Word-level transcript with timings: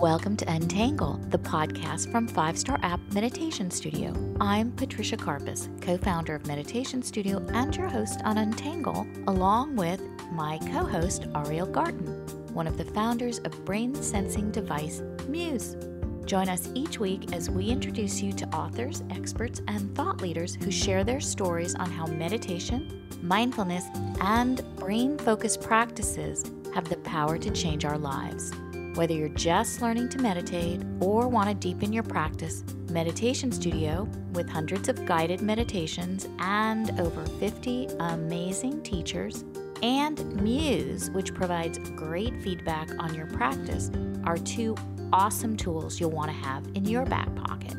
Welcome 0.00 0.38
to 0.38 0.50
Untangle, 0.50 1.20
the 1.28 1.36
podcast 1.36 2.10
from 2.10 2.26
Five 2.26 2.56
Star 2.56 2.80
App 2.82 3.00
Meditation 3.12 3.70
Studio. 3.70 4.14
I'm 4.40 4.72
Patricia 4.72 5.18
Karpas, 5.18 5.68
co 5.82 5.98
founder 5.98 6.34
of 6.34 6.46
Meditation 6.46 7.02
Studio 7.02 7.46
and 7.52 7.76
your 7.76 7.86
host 7.86 8.18
on 8.24 8.38
Untangle, 8.38 9.06
along 9.26 9.76
with 9.76 10.00
my 10.32 10.56
co 10.72 10.86
host, 10.86 11.26
Ariel 11.34 11.66
Garten, 11.66 12.06
one 12.54 12.66
of 12.66 12.78
the 12.78 12.84
founders 12.86 13.40
of 13.40 13.62
brain 13.66 13.94
sensing 13.94 14.50
device 14.50 15.02
Muse. 15.28 15.76
Join 16.24 16.48
us 16.48 16.70
each 16.74 16.98
week 16.98 17.34
as 17.34 17.50
we 17.50 17.66
introduce 17.66 18.22
you 18.22 18.32
to 18.32 18.46
authors, 18.54 19.02
experts, 19.10 19.60
and 19.68 19.94
thought 19.94 20.22
leaders 20.22 20.54
who 20.54 20.70
share 20.70 21.04
their 21.04 21.20
stories 21.20 21.74
on 21.74 21.90
how 21.90 22.06
meditation, 22.06 23.06
mindfulness, 23.20 23.84
and 24.22 24.64
brain 24.76 25.18
focused 25.18 25.60
practices 25.60 26.50
have 26.74 26.88
the 26.88 26.96
power 26.98 27.36
to 27.36 27.50
change 27.50 27.84
our 27.84 27.98
lives. 27.98 28.50
Whether 29.00 29.14
you're 29.14 29.30
just 29.30 29.80
learning 29.80 30.10
to 30.10 30.18
meditate 30.18 30.82
or 31.00 31.26
want 31.26 31.48
to 31.48 31.54
deepen 31.54 31.90
your 31.90 32.02
practice, 32.02 32.62
Meditation 32.90 33.50
Studio, 33.50 34.06
with 34.34 34.46
hundreds 34.46 34.90
of 34.90 35.06
guided 35.06 35.40
meditations 35.40 36.28
and 36.38 37.00
over 37.00 37.24
50 37.24 37.86
amazing 37.98 38.82
teachers, 38.82 39.46
and 39.82 40.42
Muse, 40.42 41.08
which 41.12 41.32
provides 41.32 41.78
great 41.96 42.42
feedback 42.42 42.90
on 42.98 43.14
your 43.14 43.24
practice, 43.28 43.90
are 44.24 44.36
two 44.36 44.76
awesome 45.14 45.56
tools 45.56 45.98
you'll 45.98 46.10
want 46.10 46.30
to 46.30 46.36
have 46.36 46.66
in 46.74 46.84
your 46.84 47.06
back 47.06 47.34
pocket. 47.36 47.74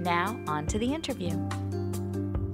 Now, 0.00 0.36
on 0.48 0.66
to 0.66 0.78
the 0.80 0.92
interview. 0.92 1.38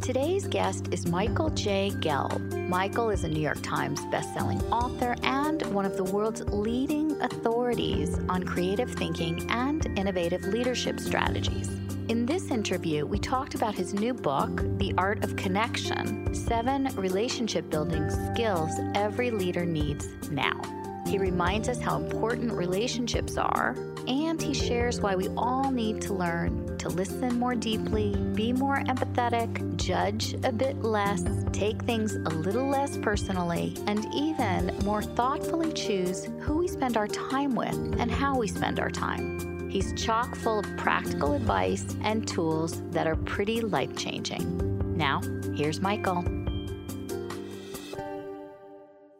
Today's 0.02 0.47
guest 0.47 0.92
is 0.92 1.06
Michael 1.06 1.48
J. 1.48 1.91
Gelb. 2.00 2.59
Michael 2.70 3.10
is 3.10 3.24
a 3.24 3.29
New 3.29 3.41
York 3.41 3.60
Times 3.62 4.01
bestselling 4.12 4.62
author 4.70 5.16
and 5.24 5.61
one 5.74 5.84
of 5.84 5.97
the 5.97 6.05
world's 6.05 6.42
leading 6.52 7.20
authorities 7.20 8.16
on 8.28 8.45
creative 8.45 8.92
thinking 8.92 9.45
and 9.51 9.86
innovative 9.98 10.45
leadership 10.45 11.00
strategies. 11.00 11.69
In 12.06 12.27
this 12.27 12.53
interview, 12.53 13.05
we 13.05 13.19
talked 13.19 13.56
about 13.56 13.75
his 13.75 13.92
new 13.92 14.14
book, 14.14 14.62
The 14.78 14.95
Art 14.97 15.25
of 15.25 15.34
Connection 15.34 16.33
Seven 16.33 16.95
Relationship 16.95 17.69
Building 17.70 18.08
Skills 18.08 18.70
Every 18.95 19.33
Leader 19.33 19.64
Needs 19.64 20.06
Now. 20.30 20.61
He 21.08 21.19
reminds 21.19 21.69
us 21.69 21.80
how 21.80 21.97
important 21.97 22.52
relationships 22.52 23.36
are, 23.36 23.75
and 24.06 24.41
he 24.41 24.55
shares 24.55 25.00
why 25.00 25.17
we 25.17 25.27
all 25.30 25.73
need 25.73 26.00
to 26.02 26.14
learn 26.14 26.70
to 26.81 26.89
listen 26.89 27.39
more 27.39 27.55
deeply, 27.55 28.17
be 28.34 28.55
more 28.55 28.78
empathetic, 28.84 29.77
judge 29.77 30.34
a 30.45 30.50
bit 30.50 30.83
less, 30.83 31.23
take 31.53 31.81
things 31.83 32.14
a 32.14 32.31
little 32.31 32.67
less 32.67 32.97
personally, 32.97 33.77
and 33.86 34.06
even 34.14 34.75
more 34.83 35.03
thoughtfully 35.03 35.75
choose 35.75 36.25
who 36.41 36.56
we 36.56 36.69
spend 36.69 36.97
our 36.97 37.06
time 37.06 37.55
with 37.55 37.75
and 38.01 38.11
how 38.11 38.34
we 38.39 38.48
spend 38.48 38.81
our 38.81 38.89
time. 38.89 39.69
He's 39.69 39.92
chock 40.03 40.34
full 40.34 40.61
of 40.61 40.77
practical 40.78 41.34
advice 41.34 41.84
and 42.01 42.27
tools 42.27 42.81
that 42.92 43.06
are 43.06 43.17
pretty 43.17 43.61
life 43.61 43.95
changing. 43.95 44.97
Now, 44.97 45.20
here's 45.55 45.83
Michael. 45.83 46.25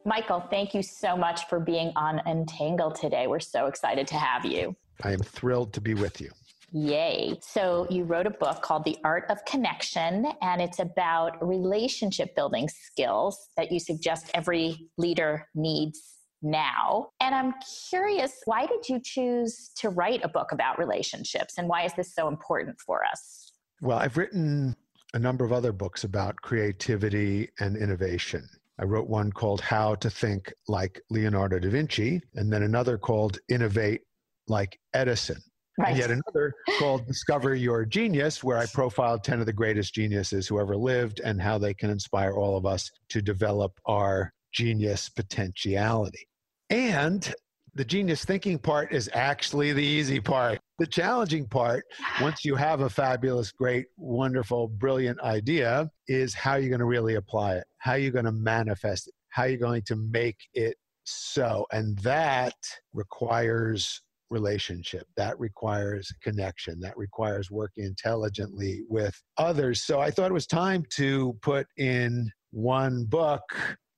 Michael, 0.07 0.41
thank 0.49 0.73
you 0.73 0.83
so 0.83 1.15
much 1.15 1.47
for 1.47 1.61
being 1.61 1.93
on 1.95 2.23
Untangle 2.25 2.91
today. 2.91 3.27
We're 3.27 3.39
so 3.39 3.67
excited 3.67 4.07
to 4.07 4.17
have 4.17 4.47
you. 4.47 4.75
I 5.05 5.13
am 5.13 5.21
thrilled 5.21 5.75
to 5.75 5.83
be 5.83 5.93
with 5.93 6.23
you. 6.23 6.31
Yay. 6.73 7.39
So, 7.43 7.87
you 7.91 8.05
wrote 8.05 8.27
a 8.27 8.31
book 8.31 8.63
called 8.63 8.85
The 8.85 8.97
Art 9.03 9.25
of 9.29 9.45
Connection, 9.45 10.27
and 10.41 10.63
it's 10.63 10.79
about 10.79 11.47
relationship 11.47 12.35
building 12.37 12.69
skills 12.69 13.49
that 13.57 13.73
you 13.73 13.81
suggest 13.81 14.31
every 14.35 14.89
leader 14.97 15.49
needs 15.55 16.01
now. 16.43 17.09
And 17.21 17.35
I'm 17.35 17.55
curious, 17.91 18.41
why 18.45 18.67
did 18.67 18.89
you 18.89 19.01
choose 19.03 19.71
to 19.79 19.89
write 19.89 20.25
a 20.25 20.29
book 20.29 20.53
about 20.53 20.79
relationships, 20.79 21.59
and 21.59 21.69
why 21.69 21.85
is 21.85 21.93
this 21.95 22.15
so 22.15 22.29
important 22.29 22.77
for 22.81 23.05
us? 23.05 23.53
Well, 23.83 23.99
I've 23.99 24.17
written 24.17 24.77
a 25.15 25.19
number 25.19 25.45
of 25.45 25.53
other 25.53 25.73
books 25.73 26.05
about 26.05 26.37
creativity 26.37 27.49
and 27.59 27.77
innovation. 27.77 28.49
I 28.79 28.85
wrote 28.85 29.09
one 29.09 29.33
called 29.33 29.61
How 29.61 29.97
to 29.97 30.09
Think 30.09 30.53
Like 30.69 31.01
Leonardo 31.11 31.59
da 31.59 31.69
Vinci, 31.69 32.23
and 32.35 32.53
then 32.53 32.63
another 32.63 32.97
called 32.97 33.39
Innovate 33.49 34.03
Like 34.47 34.79
Edison. 34.95 35.43
Right. 35.81 35.91
And 35.91 35.99
yet 35.99 36.11
another 36.11 36.53
called 36.79 37.07
Discover 37.07 37.55
Your 37.55 37.87
Genius, 37.87 38.45
where 38.45 38.59
I 38.59 38.67
profiled 38.67 39.25
10 39.25 39.41
of 39.41 39.47
the 39.47 39.53
greatest 39.53 39.95
geniuses 39.95 40.47
who 40.47 40.61
ever 40.61 40.77
lived 40.77 41.21
and 41.21 41.41
how 41.41 41.57
they 41.57 41.73
can 41.73 41.89
inspire 41.89 42.35
all 42.35 42.57
of 42.57 42.67
us 42.67 42.91
to 43.09 43.23
develop 43.23 43.73
our 43.87 44.33
genius 44.53 45.09
potentiality. 45.09 46.29
And 46.69 47.33
the 47.75 47.85
genius 47.85 48.25
thinking 48.25 48.59
part 48.59 48.93
is 48.93 49.09
actually 49.15 49.73
the 49.73 49.83
easy 49.83 50.21
part. 50.21 50.59
The 50.79 50.87
challenging 50.87 51.47
part, 51.47 51.85
once 52.21 52.45
you 52.45 52.57
have 52.57 52.81
a 52.83 52.91
fabulous, 52.91 53.51
great, 53.51 53.87
wonderful, 53.97 54.69
brilliant 54.69 55.21
idea, 55.21 55.91
is 56.09 56.35
how 56.35 56.57
you're 56.57 56.69
going 56.69 56.81
to 56.81 56.85
really 56.85 57.15
apply 57.15 57.55
it, 57.57 57.65
how 57.79 57.95
you're 57.95 58.13
going 58.13 58.25
to 58.27 58.33
manifest 58.33 59.09
it, 59.09 59.15
how 59.31 59.45
you're 59.45 59.59
going 59.59 59.83
to 59.83 59.97
make 59.97 60.37
it 60.53 60.77
so. 61.05 61.67
And 61.73 61.99
that 62.01 62.55
requires 62.93 64.03
relationship. 64.31 65.07
That 65.17 65.39
requires 65.39 66.13
connection. 66.23 66.81
That 66.81 66.97
requires 66.97 67.51
working 67.51 67.85
intelligently 67.85 68.83
with 68.89 69.21
others. 69.37 69.83
So 69.83 70.01
I 70.01 70.11
thought 70.11 70.31
it 70.31 70.35
was 70.35 70.47
time 70.47 70.85
to 70.97 71.37
put 71.43 71.67
in 71.77 72.31
one 72.51 73.05
book 73.05 73.43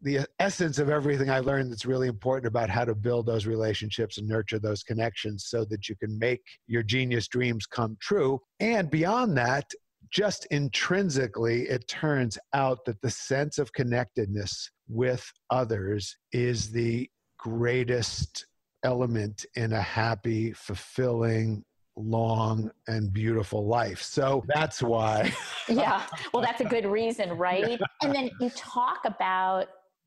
the 0.02 0.26
essence 0.40 0.78
of 0.78 0.90
everything 0.90 1.30
I 1.30 1.38
learned 1.38 1.70
that's 1.70 1.86
really 1.86 2.08
important 2.08 2.48
about 2.48 2.68
how 2.68 2.84
to 2.84 2.94
build 2.94 3.24
those 3.24 3.46
relationships 3.46 4.18
and 4.18 4.26
nurture 4.26 4.58
those 4.58 4.82
connections 4.82 5.46
so 5.46 5.64
that 5.66 5.88
you 5.88 5.94
can 5.96 6.18
make 6.18 6.42
your 6.66 6.82
genius 6.82 7.28
dreams 7.28 7.66
come 7.66 7.96
true. 8.00 8.40
And 8.58 8.90
beyond 8.90 9.36
that, 9.36 9.70
just 10.10 10.46
intrinsically, 10.46 11.62
it 11.68 11.86
turns 11.88 12.36
out 12.52 12.84
that 12.84 13.00
the 13.00 13.10
sense 13.10 13.58
of 13.58 13.72
connectedness 13.72 14.70
with 14.88 15.24
others 15.50 16.16
is 16.32 16.70
the 16.70 17.08
greatest 17.38 18.46
element 18.84 19.46
in 19.54 19.72
a 19.72 19.80
happy, 19.80 20.52
fulfilling, 20.52 21.64
long 21.96 22.70
and 22.88 23.12
beautiful 23.12 23.66
life. 23.66 24.02
So 24.02 24.42
that's 24.48 24.82
why. 24.82 25.32
yeah. 25.68 26.06
Well, 26.32 26.42
that's 26.42 26.60
a 26.60 26.64
good 26.64 26.86
reason, 26.86 27.36
right? 27.36 27.80
And 28.02 28.14
then 28.14 28.30
you 28.40 28.50
talk 28.50 29.00
about 29.04 29.66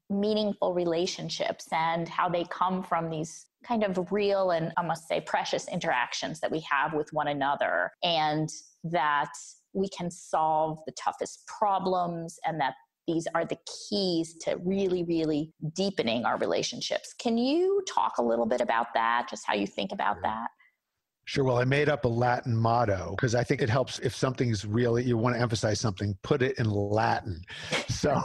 meaningful 0.09 0.73
relationships 0.73 1.67
and 1.71 2.09
how 2.09 2.29
they 2.29 2.43
come 2.45 2.83
from 2.83 3.09
these 3.09 3.45
kind 3.63 3.83
of 3.83 4.11
real 4.11 4.51
and 4.51 4.71
I 4.77 4.83
must 4.83 5.07
say 5.07 5.21
precious 5.21 5.67
interactions 5.67 6.39
that 6.41 6.51
we 6.51 6.63
have 6.69 6.93
with 6.93 7.07
one 7.11 7.27
another 7.27 7.91
and 8.03 8.49
that 8.83 9.31
we 9.73 9.89
can 9.89 10.11
solve 10.11 10.79
the 10.85 10.93
toughest 10.93 11.47
problems 11.47 12.37
and 12.45 12.59
that 12.61 12.75
these 13.07 13.27
are 13.35 13.45
the 13.45 13.57
keys 13.89 14.35
to 14.41 14.57
really, 14.63 15.03
really 15.03 15.53
deepening 15.73 16.25
our 16.25 16.37
relationships. 16.37 17.13
Can 17.13 17.37
you 17.37 17.83
talk 17.87 18.17
a 18.17 18.23
little 18.23 18.45
bit 18.45 18.61
about 18.61 18.87
that, 18.93 19.27
just 19.29 19.45
how 19.45 19.53
you 19.53 19.67
think 19.67 19.91
about 19.91 20.17
that? 20.23 20.47
Sure. 21.27 21.43
Well, 21.43 21.57
I 21.57 21.65
made 21.65 21.89
up 21.89 22.05
a 22.05 22.07
Latin 22.07 22.55
motto 22.55 23.11
because 23.11 23.33
I 23.33 23.43
think 23.43 23.63
it 23.63 23.69
helps 23.69 23.97
if 23.99 24.15
something's 24.15 24.63
really, 24.63 25.03
you 25.03 25.17
want 25.17 25.35
to 25.35 25.41
emphasize 25.41 25.79
something, 25.79 26.15
put 26.21 26.43
it 26.43 26.57
in 26.59 26.69
Latin. 26.69 27.41
So 27.89 28.21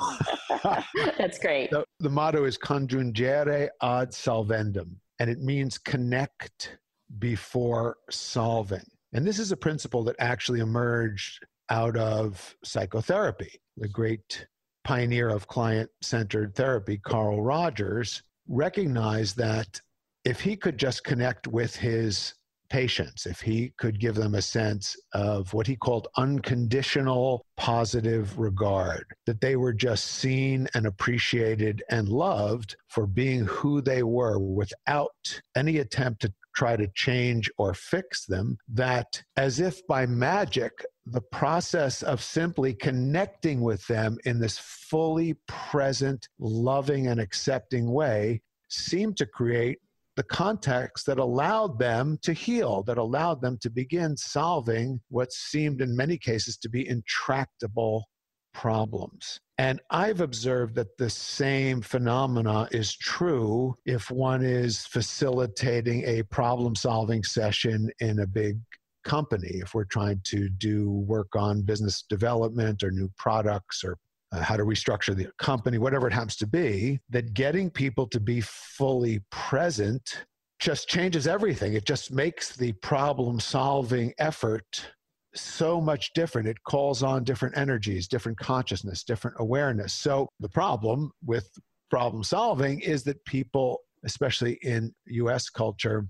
that's 1.18 1.38
great. 1.38 1.70
The, 1.80 1.84
the 2.00 2.10
motto 2.10 2.44
is 2.44 2.58
conjungere 2.58 3.68
ad 3.82 4.10
solvendum, 4.10 4.96
and 5.18 5.30
it 5.30 5.40
means 5.40 5.78
connect 5.78 6.78
before 7.18 7.96
solving. 8.10 8.84
And 9.14 9.26
this 9.26 9.38
is 9.38 9.50
a 9.50 9.56
principle 9.56 10.04
that 10.04 10.16
actually 10.18 10.60
emerged 10.60 11.44
out 11.70 11.96
of 11.96 12.54
psychotherapy. 12.64 13.60
The 13.78 13.88
great 13.88 14.46
pioneer 14.84 15.28
of 15.28 15.48
client 15.48 15.90
centered 16.00 16.54
therapy, 16.54 16.98
Carl 16.98 17.42
Rogers, 17.42 18.22
recognized 18.48 19.36
that 19.36 19.80
if 20.24 20.40
he 20.40 20.56
could 20.56 20.78
just 20.78 21.04
connect 21.04 21.46
with 21.46 21.74
his 21.76 22.34
patients, 22.70 23.26
if 23.26 23.40
he 23.40 23.72
could 23.78 23.98
give 23.98 24.14
them 24.14 24.36
a 24.36 24.42
sense 24.42 24.96
of 25.12 25.52
what 25.52 25.66
he 25.66 25.76
called 25.76 26.08
unconditional 26.16 27.44
positive 27.56 28.38
regard, 28.38 29.04
that 29.26 29.40
they 29.40 29.56
were 29.56 29.72
just 29.72 30.06
seen 30.06 30.68
and 30.74 30.86
appreciated 30.86 31.82
and 31.90 32.08
loved 32.08 32.76
for 32.88 33.06
being 33.06 33.44
who 33.44 33.80
they 33.80 34.02
were 34.02 34.38
without 34.38 35.40
any 35.56 35.78
attempt 35.78 36.22
to 36.22 36.32
try 36.60 36.76
to 36.76 36.86
change 36.94 37.50
or 37.56 37.72
fix 37.72 38.26
them, 38.26 38.58
that 38.68 39.22
as 39.38 39.60
if 39.60 39.80
by 39.86 40.04
magic, 40.04 40.84
the 41.06 41.22
process 41.32 42.02
of 42.02 42.22
simply 42.22 42.74
connecting 42.74 43.62
with 43.62 43.86
them 43.86 44.18
in 44.26 44.38
this 44.38 44.58
fully 44.58 45.32
present, 45.46 46.28
loving, 46.38 47.06
and 47.06 47.18
accepting 47.18 47.90
way 47.90 48.42
seemed 48.68 49.16
to 49.16 49.24
create 49.24 49.78
the 50.16 50.22
context 50.24 51.06
that 51.06 51.18
allowed 51.18 51.78
them 51.78 52.18
to 52.20 52.34
heal, 52.34 52.82
that 52.82 52.98
allowed 52.98 53.40
them 53.40 53.56
to 53.62 53.70
begin 53.70 54.14
solving 54.14 55.00
what 55.08 55.32
seemed 55.32 55.80
in 55.80 55.96
many 55.96 56.18
cases 56.18 56.58
to 56.58 56.68
be 56.68 56.86
intractable 56.86 58.04
problems. 58.52 59.40
And 59.58 59.80
I've 59.90 60.20
observed 60.20 60.74
that 60.76 60.96
the 60.96 61.10
same 61.10 61.82
phenomena 61.82 62.68
is 62.70 62.96
true 62.96 63.76
if 63.84 64.10
one 64.10 64.42
is 64.42 64.86
facilitating 64.86 66.02
a 66.04 66.22
problem 66.24 66.74
solving 66.74 67.22
session 67.22 67.90
in 68.00 68.20
a 68.20 68.26
big 68.26 68.58
company, 69.04 69.50
if 69.54 69.74
we're 69.74 69.84
trying 69.84 70.20
to 70.24 70.48
do 70.48 70.90
work 70.90 71.34
on 71.36 71.62
business 71.62 72.02
development 72.08 72.82
or 72.82 72.90
new 72.90 73.10
products 73.16 73.84
or 73.84 73.96
uh, 74.32 74.40
how 74.40 74.56
to 74.56 74.64
restructure 74.64 75.14
the 75.14 75.28
company, 75.38 75.78
whatever 75.78 76.06
it 76.06 76.12
happens 76.12 76.36
to 76.36 76.46
be, 76.46 77.00
that 77.08 77.34
getting 77.34 77.68
people 77.68 78.06
to 78.06 78.20
be 78.20 78.40
fully 78.40 79.20
present 79.30 80.24
just 80.60 80.88
changes 80.88 81.26
everything. 81.26 81.72
It 81.74 81.86
just 81.86 82.12
makes 82.12 82.54
the 82.54 82.72
problem 82.74 83.40
solving 83.40 84.12
effort 84.18 84.86
so 85.34 85.80
much 85.80 86.12
different. 86.14 86.48
It 86.48 86.62
calls 86.64 87.02
on 87.02 87.24
different 87.24 87.56
energies, 87.56 88.08
different 88.08 88.38
consciousness, 88.38 89.04
different 89.04 89.36
awareness. 89.38 89.92
So 89.92 90.28
the 90.40 90.48
problem 90.48 91.12
with 91.24 91.48
problem 91.90 92.22
solving 92.22 92.80
is 92.80 93.02
that 93.04 93.24
people, 93.24 93.80
especially 94.04 94.58
in 94.62 94.94
US 95.06 95.50
culture, 95.50 96.06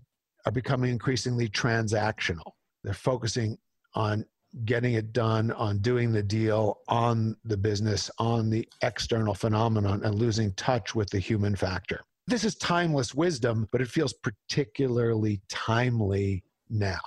are 0.47 0.53
becoming 0.53 0.91
increasingly 0.91 1.49
transactional. 1.49 2.53
They're 2.83 2.95
focusing 2.95 3.59
on 3.95 4.25
getting 4.65 4.95
it 4.95 5.13
done, 5.13 5.53
on 5.53 5.79
doing 5.79 6.13
the 6.13 6.23
deal, 6.23 6.81
on 6.89 7.37
the 7.45 7.57
business, 7.57 8.11
on 8.19 8.51
the 8.51 8.69
external 8.83 9.35
phenomenon, 9.35 10.03
and 10.05 10.15
losing 10.15 10.53
touch 10.55 10.95
with 10.95 11.09
the 11.11 11.19
human 11.19 11.55
factor. 11.55 12.01
This 12.27 12.45
is 12.45 12.57
timeless 12.57 13.15
wisdom, 13.15 13.69
but 13.71 13.81
it 13.81 13.89
feels 13.89 14.13
particularly 14.13 15.41
timely 15.49 16.45
now. 16.69 17.01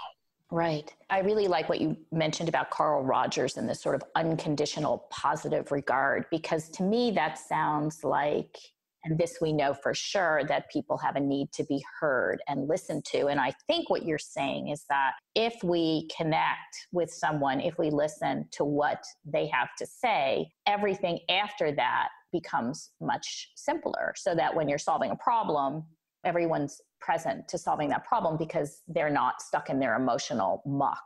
Right. 0.54 0.94
I 1.10 1.22
really 1.22 1.48
like 1.48 1.68
what 1.68 1.82
you 1.82 1.98
mentioned 2.12 2.48
about 2.48 2.70
Carl 2.70 3.04
Rogers 3.04 3.58
and 3.58 3.68
this 3.68 3.82
sort 3.82 3.96
of 3.96 4.04
unconditional 4.16 5.08
positive 5.10 5.72
regard, 5.72 6.26
because 6.30 6.70
to 6.70 6.84
me, 6.84 7.10
that 7.16 7.40
sounds 7.40 8.04
like, 8.04 8.56
and 9.04 9.18
this 9.18 9.40
we 9.42 9.52
know 9.52 9.74
for 9.74 9.96
sure, 9.96 10.44
that 10.48 10.70
people 10.70 10.96
have 11.00 11.16
a 11.16 11.20
need 11.20 11.52
to 11.54 11.64
be 11.64 11.84
heard 12.00 12.40
and 12.48 12.70
listened 12.70 13.04
to. 13.06 13.30
And 13.30 13.40
I 13.40 13.52
think 13.66 13.90
what 13.90 14.06
you're 14.06 14.20
saying 14.20 14.68
is 14.68 14.86
that 14.92 15.14
if 15.34 15.56
we 15.64 16.08
connect 16.16 16.88
with 16.92 17.10
someone, 17.12 17.60
if 17.60 17.80
we 17.80 17.90
listen 17.90 18.48
to 18.52 18.64
what 18.64 19.04
they 19.26 19.48
have 19.48 19.70
to 19.80 19.88
say, 19.88 20.52
everything 20.68 21.18
after 21.32 21.72
that 21.72 22.10
becomes 22.32 22.92
much 23.02 23.50
simpler. 23.56 24.14
So 24.16 24.36
that 24.36 24.56
when 24.56 24.70
you're 24.70 24.78
solving 24.78 25.10
a 25.10 25.16
problem, 25.16 25.86
everyone's 26.24 26.82
present 27.00 27.48
to 27.50 27.58
solving 27.58 27.90
that 27.90 28.06
problem 28.06 28.38
because 28.38 28.82
they're 28.88 29.10
not 29.10 29.42
stuck 29.42 29.70
in 29.70 29.80
their 29.80 29.96
emotional 29.96 30.62
muck. 30.66 31.04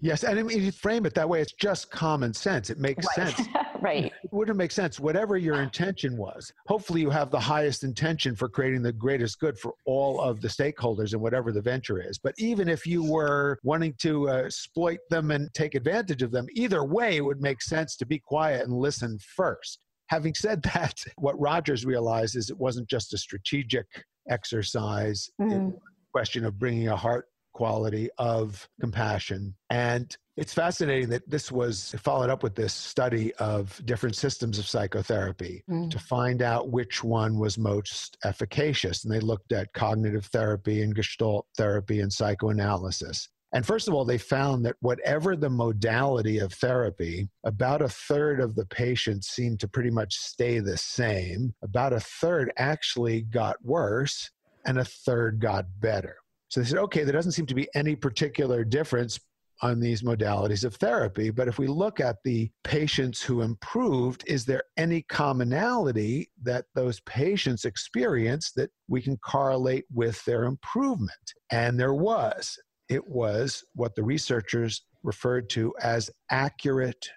Yes, 0.00 0.22
and 0.22 0.38
if 0.38 0.62
you 0.62 0.70
frame 0.70 1.06
it 1.06 1.14
that 1.14 1.28
way, 1.28 1.40
it's 1.40 1.52
just 1.52 1.90
common 1.90 2.32
sense. 2.32 2.70
It 2.70 2.78
makes 2.78 3.04
right. 3.18 3.34
sense. 3.34 3.48
right. 3.80 4.06
It 4.06 4.32
wouldn't 4.32 4.56
make 4.56 4.70
sense. 4.70 5.00
Whatever 5.00 5.36
your 5.36 5.60
intention 5.60 6.16
was, 6.16 6.52
hopefully 6.68 7.00
you 7.00 7.10
have 7.10 7.32
the 7.32 7.40
highest 7.40 7.82
intention 7.82 8.36
for 8.36 8.48
creating 8.48 8.82
the 8.82 8.92
greatest 8.92 9.40
good 9.40 9.58
for 9.58 9.74
all 9.86 10.20
of 10.20 10.40
the 10.40 10.46
stakeholders 10.46 11.14
and 11.14 11.20
whatever 11.20 11.50
the 11.50 11.60
venture 11.60 12.00
is. 12.00 12.16
But 12.16 12.34
even 12.38 12.68
if 12.68 12.86
you 12.86 13.02
were 13.02 13.58
wanting 13.64 13.94
to 13.98 14.30
uh, 14.30 14.34
exploit 14.34 15.00
them 15.10 15.32
and 15.32 15.52
take 15.52 15.74
advantage 15.74 16.22
of 16.22 16.30
them, 16.30 16.46
either 16.52 16.84
way, 16.84 17.16
it 17.16 17.24
would 17.24 17.40
make 17.40 17.60
sense 17.60 17.96
to 17.96 18.06
be 18.06 18.20
quiet 18.20 18.64
and 18.64 18.72
listen 18.72 19.18
first. 19.34 19.80
Having 20.10 20.34
said 20.34 20.62
that, 20.74 20.94
what 21.16 21.38
Rogers 21.40 21.84
realized 21.84 22.36
is 22.36 22.50
it 22.50 22.58
wasn't 22.58 22.88
just 22.88 23.14
a 23.14 23.18
strategic 23.18 23.86
exercise, 24.28 25.30
mm. 25.40 25.74
question 26.12 26.44
of 26.44 26.58
bringing 26.58 26.88
a 26.88 26.96
heart 26.96 27.26
quality 27.58 28.08
of 28.18 28.68
compassion. 28.80 29.52
And 29.70 30.16
it's 30.36 30.54
fascinating 30.54 31.08
that 31.08 31.28
this 31.28 31.50
was 31.50 31.92
followed 31.98 32.30
up 32.30 32.44
with 32.44 32.54
this 32.54 32.72
study 32.72 33.34
of 33.34 33.80
different 33.84 34.14
systems 34.14 34.60
of 34.60 34.68
psychotherapy 34.68 35.64
mm. 35.68 35.90
to 35.90 35.98
find 35.98 36.40
out 36.40 36.70
which 36.70 37.02
one 37.02 37.36
was 37.36 37.58
most 37.58 38.16
efficacious. 38.24 39.02
And 39.02 39.12
they 39.12 39.18
looked 39.18 39.50
at 39.50 39.72
cognitive 39.72 40.26
therapy 40.26 40.82
and 40.82 40.94
gestalt 40.94 41.46
therapy 41.56 41.98
and 41.98 42.12
psychoanalysis. 42.12 43.28
And 43.52 43.64
first 43.64 43.88
of 43.88 43.94
all, 43.94 44.04
they 44.04 44.18
found 44.18 44.64
that 44.66 44.76
whatever 44.80 45.34
the 45.34 45.48
modality 45.48 46.38
of 46.38 46.52
therapy, 46.52 47.28
about 47.44 47.80
a 47.80 47.88
third 47.88 48.40
of 48.40 48.54
the 48.54 48.66
patients 48.66 49.28
seemed 49.28 49.60
to 49.60 49.68
pretty 49.68 49.90
much 49.90 50.16
stay 50.16 50.58
the 50.58 50.76
same. 50.76 51.54
About 51.62 51.94
a 51.94 52.00
third 52.00 52.52
actually 52.58 53.22
got 53.22 53.56
worse, 53.64 54.30
and 54.66 54.78
a 54.78 54.84
third 54.84 55.40
got 55.40 55.64
better. 55.80 56.16
So 56.48 56.60
they 56.60 56.66
said, 56.66 56.78
okay, 56.78 57.04
there 57.04 57.12
doesn't 57.12 57.32
seem 57.32 57.46
to 57.46 57.54
be 57.54 57.68
any 57.74 57.96
particular 57.96 58.64
difference 58.64 59.18
on 59.60 59.80
these 59.80 60.02
modalities 60.02 60.64
of 60.64 60.76
therapy. 60.76 61.30
But 61.30 61.48
if 61.48 61.58
we 61.58 61.66
look 61.66 62.00
at 62.00 62.16
the 62.24 62.50
patients 62.64 63.20
who 63.20 63.42
improved, 63.42 64.22
is 64.26 64.44
there 64.44 64.62
any 64.76 65.02
commonality 65.02 66.30
that 66.42 66.66
those 66.74 67.00
patients 67.00 67.64
experience 67.64 68.52
that 68.52 68.70
we 68.88 69.02
can 69.02 69.16
correlate 69.16 69.84
with 69.92 70.24
their 70.24 70.44
improvement? 70.44 71.34
And 71.50 71.78
there 71.78 71.94
was 71.94 72.56
it 72.88 73.06
was 73.06 73.64
what 73.74 73.94
the 73.94 74.02
researchers 74.02 74.82
referred 75.02 75.48
to 75.50 75.74
as 75.80 76.10
accurate 76.30 77.08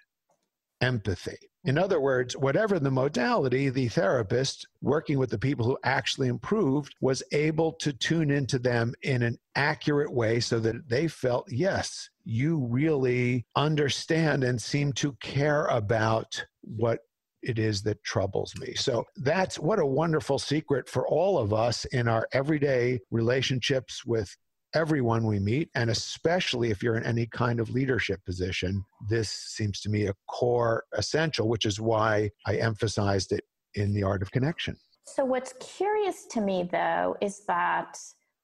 empathy. 0.80 1.38
In 1.64 1.78
other 1.78 2.00
words, 2.00 2.36
whatever 2.36 2.80
the 2.80 2.90
modality, 2.90 3.68
the 3.68 3.86
therapist 3.86 4.66
working 4.80 5.18
with 5.18 5.30
the 5.30 5.38
people 5.38 5.64
who 5.64 5.78
actually 5.84 6.26
improved 6.26 6.94
was 7.00 7.22
able 7.30 7.72
to 7.74 7.92
tune 7.92 8.32
into 8.32 8.58
them 8.58 8.94
in 9.02 9.22
an 9.22 9.38
accurate 9.54 10.12
way 10.12 10.40
so 10.40 10.58
that 10.58 10.88
they 10.88 11.06
felt, 11.06 11.46
yes, 11.52 12.10
you 12.24 12.66
really 12.68 13.46
understand 13.54 14.42
and 14.42 14.60
seem 14.60 14.92
to 14.94 15.12
care 15.20 15.66
about 15.66 16.44
what 16.62 17.00
it 17.42 17.58
is 17.58 17.82
that 17.82 18.02
troubles 18.02 18.54
me. 18.58 18.74
So 18.74 19.04
that's 19.16 19.58
what 19.58 19.78
a 19.78 19.86
wonderful 19.86 20.38
secret 20.38 20.88
for 20.88 21.06
all 21.06 21.38
of 21.38 21.52
us 21.52 21.84
in 21.86 22.08
our 22.08 22.28
everyday 22.32 23.00
relationships 23.10 24.04
with 24.04 24.36
everyone 24.74 25.26
we 25.26 25.38
meet, 25.38 25.70
and 25.74 25.90
especially 25.90 26.70
if 26.70 26.82
you're 26.82 26.96
in 26.96 27.04
any 27.04 27.26
kind 27.26 27.60
of 27.60 27.70
leadership 27.70 28.24
position, 28.24 28.84
this 29.08 29.30
seems 29.30 29.80
to 29.80 29.88
me 29.88 30.06
a 30.06 30.14
core 30.28 30.84
essential, 30.94 31.48
which 31.48 31.66
is 31.66 31.80
why 31.80 32.30
I 32.46 32.56
emphasized 32.56 33.32
it 33.32 33.44
in 33.74 33.94
the 33.94 34.02
art 34.02 34.22
of 34.22 34.30
connection. 34.30 34.76
So, 35.06 35.24
what's 35.24 35.54
curious 35.60 36.26
to 36.26 36.40
me 36.40 36.68
though 36.70 37.16
is 37.20 37.44
that 37.46 37.98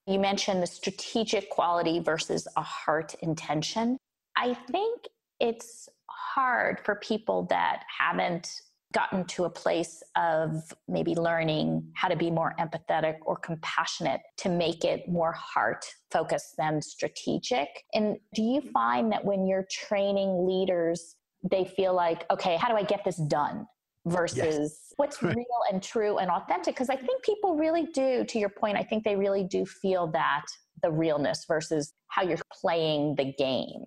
you 0.06 0.18
mentioned 0.18 0.62
the 0.62 0.66
strategic 0.66 1.50
quality 1.50 2.00
versus 2.00 2.48
a 2.56 2.62
heart 2.62 3.14
intention. 3.20 3.98
I 4.36 4.54
think 4.54 5.02
it's 5.38 5.88
hard 6.08 6.80
for 6.80 6.94
people 6.96 7.46
that 7.50 7.82
haven't 7.98 8.62
gotten 8.94 9.24
to 9.24 9.44
a 9.44 9.50
place 9.50 10.02
of 10.16 10.72
maybe 10.88 11.14
learning 11.14 11.86
how 11.94 12.08
to 12.08 12.16
be 12.16 12.30
more 12.30 12.54
empathetic 12.58 13.16
or 13.26 13.36
compassionate 13.36 14.20
to 14.38 14.48
make 14.48 14.84
it 14.84 15.08
more 15.08 15.32
heart 15.32 15.84
focused 16.10 16.56
than 16.56 16.80
strategic. 16.80 17.68
And 17.92 18.16
do 18.34 18.42
you 18.42 18.62
find 18.72 19.12
that 19.12 19.24
when 19.24 19.46
you're 19.46 19.66
training 19.70 20.46
leaders, 20.46 21.16
they 21.50 21.64
feel 21.64 21.94
like, 21.94 22.24
okay, 22.30 22.56
how 22.56 22.68
do 22.68 22.76
I 22.76 22.82
get 22.82 23.04
this 23.04 23.16
done? 23.16 23.66
Versus 24.06 24.38
yes. 24.38 24.92
what's 24.96 25.22
real 25.22 25.34
and 25.70 25.82
true 25.82 26.16
and 26.16 26.30
authentic. 26.30 26.74
Because 26.74 26.88
I 26.88 26.96
think 26.96 27.22
people 27.22 27.56
really 27.56 27.88
do, 27.92 28.24
to 28.24 28.38
your 28.38 28.48
point, 28.48 28.78
I 28.78 28.82
think 28.82 29.04
they 29.04 29.16
really 29.16 29.44
do 29.44 29.66
feel 29.66 30.06
that 30.08 30.46
the 30.82 30.90
realness 30.90 31.44
versus 31.46 31.92
how 32.06 32.22
you're 32.22 32.38
playing 32.52 33.16
the 33.16 33.34
game. 33.36 33.84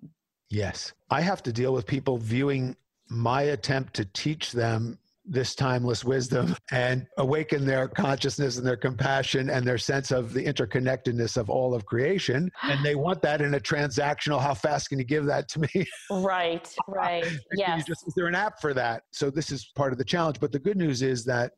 Yes. 0.48 0.92
I 1.10 1.22
have 1.22 1.42
to 1.44 1.52
deal 1.52 1.72
with 1.72 1.86
people 1.86 2.18
viewing 2.18 2.76
my 3.12 3.42
attempt 3.42 3.94
to 3.94 4.04
teach 4.06 4.52
them 4.52 4.98
this 5.24 5.54
timeless 5.54 6.04
wisdom 6.04 6.56
and 6.72 7.06
awaken 7.18 7.64
their 7.64 7.86
consciousness 7.86 8.56
and 8.56 8.66
their 8.66 8.76
compassion 8.76 9.50
and 9.50 9.64
their 9.66 9.78
sense 9.78 10.10
of 10.10 10.32
the 10.32 10.44
interconnectedness 10.44 11.36
of 11.36 11.48
all 11.48 11.74
of 11.74 11.86
creation. 11.86 12.50
And 12.62 12.84
they 12.84 12.96
want 12.96 13.22
that 13.22 13.40
in 13.40 13.54
a 13.54 13.60
transactional, 13.60 14.40
how 14.40 14.54
fast 14.54 14.88
can 14.88 14.98
you 14.98 15.04
give 15.04 15.24
that 15.26 15.48
to 15.50 15.60
me? 15.60 15.86
Right, 16.10 16.74
right. 16.88 17.24
yes. 17.54 17.84
Just, 17.86 18.06
is 18.08 18.14
there 18.14 18.26
an 18.26 18.34
app 18.34 18.60
for 18.60 18.74
that? 18.74 19.04
So 19.12 19.30
this 19.30 19.52
is 19.52 19.70
part 19.76 19.92
of 19.92 19.98
the 19.98 20.04
challenge. 20.04 20.40
But 20.40 20.50
the 20.50 20.58
good 20.58 20.76
news 20.76 21.02
is 21.02 21.24
that 21.26 21.52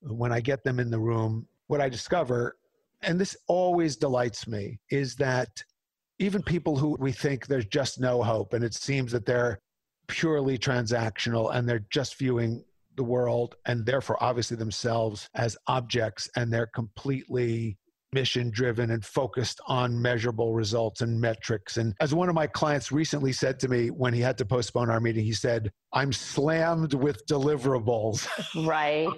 when 0.00 0.32
I 0.32 0.40
get 0.40 0.62
them 0.62 0.78
in 0.78 0.90
the 0.90 1.00
room, 1.00 1.48
what 1.66 1.80
I 1.80 1.88
discover, 1.88 2.56
and 3.02 3.20
this 3.20 3.36
always 3.48 3.96
delights 3.96 4.46
me, 4.46 4.78
is 4.90 5.16
that 5.16 5.48
even 6.20 6.42
people 6.42 6.76
who 6.76 6.96
we 7.00 7.12
think 7.12 7.46
there's 7.46 7.66
just 7.66 8.00
no 8.00 8.22
hope 8.22 8.52
and 8.52 8.64
it 8.64 8.74
seems 8.74 9.12
that 9.12 9.24
they're 9.24 9.60
purely 10.08 10.58
transactional 10.58 11.54
and 11.54 11.68
they're 11.68 11.86
just 11.90 12.18
viewing 12.18 12.64
the 12.96 13.04
world 13.04 13.54
and 13.66 13.86
therefore 13.86 14.16
obviously 14.22 14.56
themselves 14.56 15.28
as 15.34 15.56
objects 15.68 16.28
and 16.36 16.52
they're 16.52 16.66
completely 16.66 17.78
mission 18.12 18.50
driven 18.50 18.90
and 18.90 19.04
focused 19.04 19.60
on 19.66 20.00
measurable 20.00 20.54
results 20.54 21.00
and 21.02 21.20
metrics. 21.20 21.76
And 21.76 21.94
as 22.00 22.14
one 22.14 22.28
of 22.28 22.34
my 22.34 22.46
clients 22.46 22.90
recently 22.90 23.32
said 23.32 23.60
to 23.60 23.68
me 23.68 23.90
when 23.90 24.14
he 24.14 24.20
had 24.20 24.38
to 24.38 24.46
postpone 24.46 24.90
our 24.90 25.00
meeting, 25.00 25.24
he 25.24 25.32
said, 25.32 25.70
I'm 25.92 26.12
slammed 26.12 26.94
with 26.94 27.26
deliverables. 27.26 28.26
Right, 28.66 29.08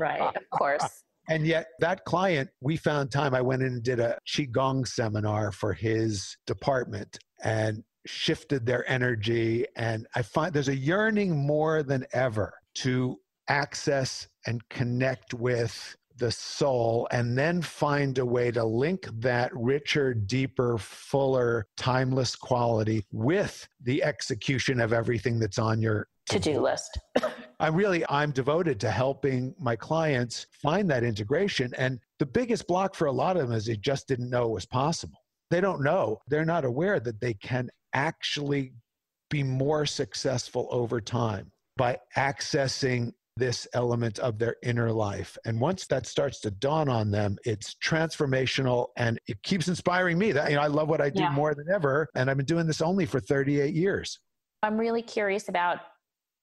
right, 0.00 0.36
of 0.36 0.50
course. 0.50 0.84
And 1.26 1.46
yet, 1.46 1.68
that 1.80 2.04
client, 2.04 2.50
we 2.60 2.76
found 2.76 3.10
time. 3.10 3.34
I 3.34 3.40
went 3.40 3.62
in 3.62 3.68
and 3.68 3.82
did 3.82 3.98
a 3.98 4.18
Qigong 4.28 4.86
seminar 4.86 5.52
for 5.52 5.72
his 5.72 6.36
department. 6.46 7.18
And 7.42 7.82
shifted 8.06 8.66
their 8.66 8.88
energy. 8.90 9.66
And 9.76 10.06
I 10.14 10.22
find 10.22 10.52
there's 10.52 10.68
a 10.68 10.76
yearning 10.76 11.36
more 11.36 11.82
than 11.82 12.06
ever 12.12 12.54
to 12.76 13.18
access 13.48 14.28
and 14.46 14.66
connect 14.68 15.34
with 15.34 15.96
the 16.16 16.30
soul 16.30 17.08
and 17.10 17.36
then 17.36 17.60
find 17.60 18.18
a 18.18 18.24
way 18.24 18.50
to 18.50 18.64
link 18.64 19.08
that 19.18 19.50
richer, 19.54 20.14
deeper, 20.14 20.78
fuller, 20.78 21.66
timeless 21.76 22.36
quality 22.36 23.04
with 23.10 23.66
the 23.82 24.02
execution 24.02 24.80
of 24.80 24.92
everything 24.92 25.38
that's 25.38 25.58
on 25.58 25.82
your 25.82 26.06
to-do 26.26 26.60
list. 26.60 26.98
I'm 27.60 27.74
really 27.74 28.04
I'm 28.08 28.30
devoted 28.30 28.80
to 28.80 28.90
helping 28.90 29.54
my 29.58 29.76
clients 29.76 30.46
find 30.52 30.88
that 30.90 31.04
integration 31.04 31.72
and 31.76 31.98
the 32.18 32.26
biggest 32.26 32.66
block 32.66 32.94
for 32.94 33.06
a 33.06 33.12
lot 33.12 33.36
of 33.36 33.48
them 33.48 33.56
is 33.56 33.66
they 33.66 33.76
just 33.76 34.08
didn't 34.08 34.30
know 34.30 34.44
it 34.44 34.52
was 34.52 34.66
possible. 34.66 35.18
They 35.50 35.60
don't 35.60 35.82
know. 35.82 36.20
They're 36.28 36.44
not 36.44 36.64
aware 36.64 37.00
that 37.00 37.20
they 37.20 37.34
can 37.34 37.68
actually 37.94 38.72
be 39.30 39.42
more 39.42 39.86
successful 39.86 40.68
over 40.70 41.00
time 41.00 41.50
by 41.76 41.98
accessing 42.16 43.12
this 43.36 43.66
element 43.74 44.18
of 44.20 44.38
their 44.38 44.56
inner 44.62 44.92
life. 44.92 45.36
And 45.44 45.60
once 45.60 45.86
that 45.88 46.06
starts 46.06 46.40
to 46.40 46.50
dawn 46.52 46.88
on 46.88 47.10
them, 47.10 47.36
it's 47.44 47.74
transformational 47.82 48.88
and 48.96 49.18
it 49.26 49.42
keeps 49.42 49.66
inspiring 49.66 50.18
me. 50.18 50.30
That 50.30 50.50
you 50.50 50.56
know, 50.56 50.62
I 50.62 50.68
love 50.68 50.88
what 50.88 51.00
I 51.00 51.10
do 51.10 51.22
yeah. 51.22 51.30
more 51.30 51.54
than 51.54 51.66
ever. 51.72 52.08
And 52.14 52.30
I've 52.30 52.36
been 52.36 52.46
doing 52.46 52.66
this 52.66 52.80
only 52.80 53.06
for 53.06 53.18
38 53.18 53.74
years. 53.74 54.20
I'm 54.62 54.78
really 54.78 55.02
curious 55.02 55.48
about 55.48 55.78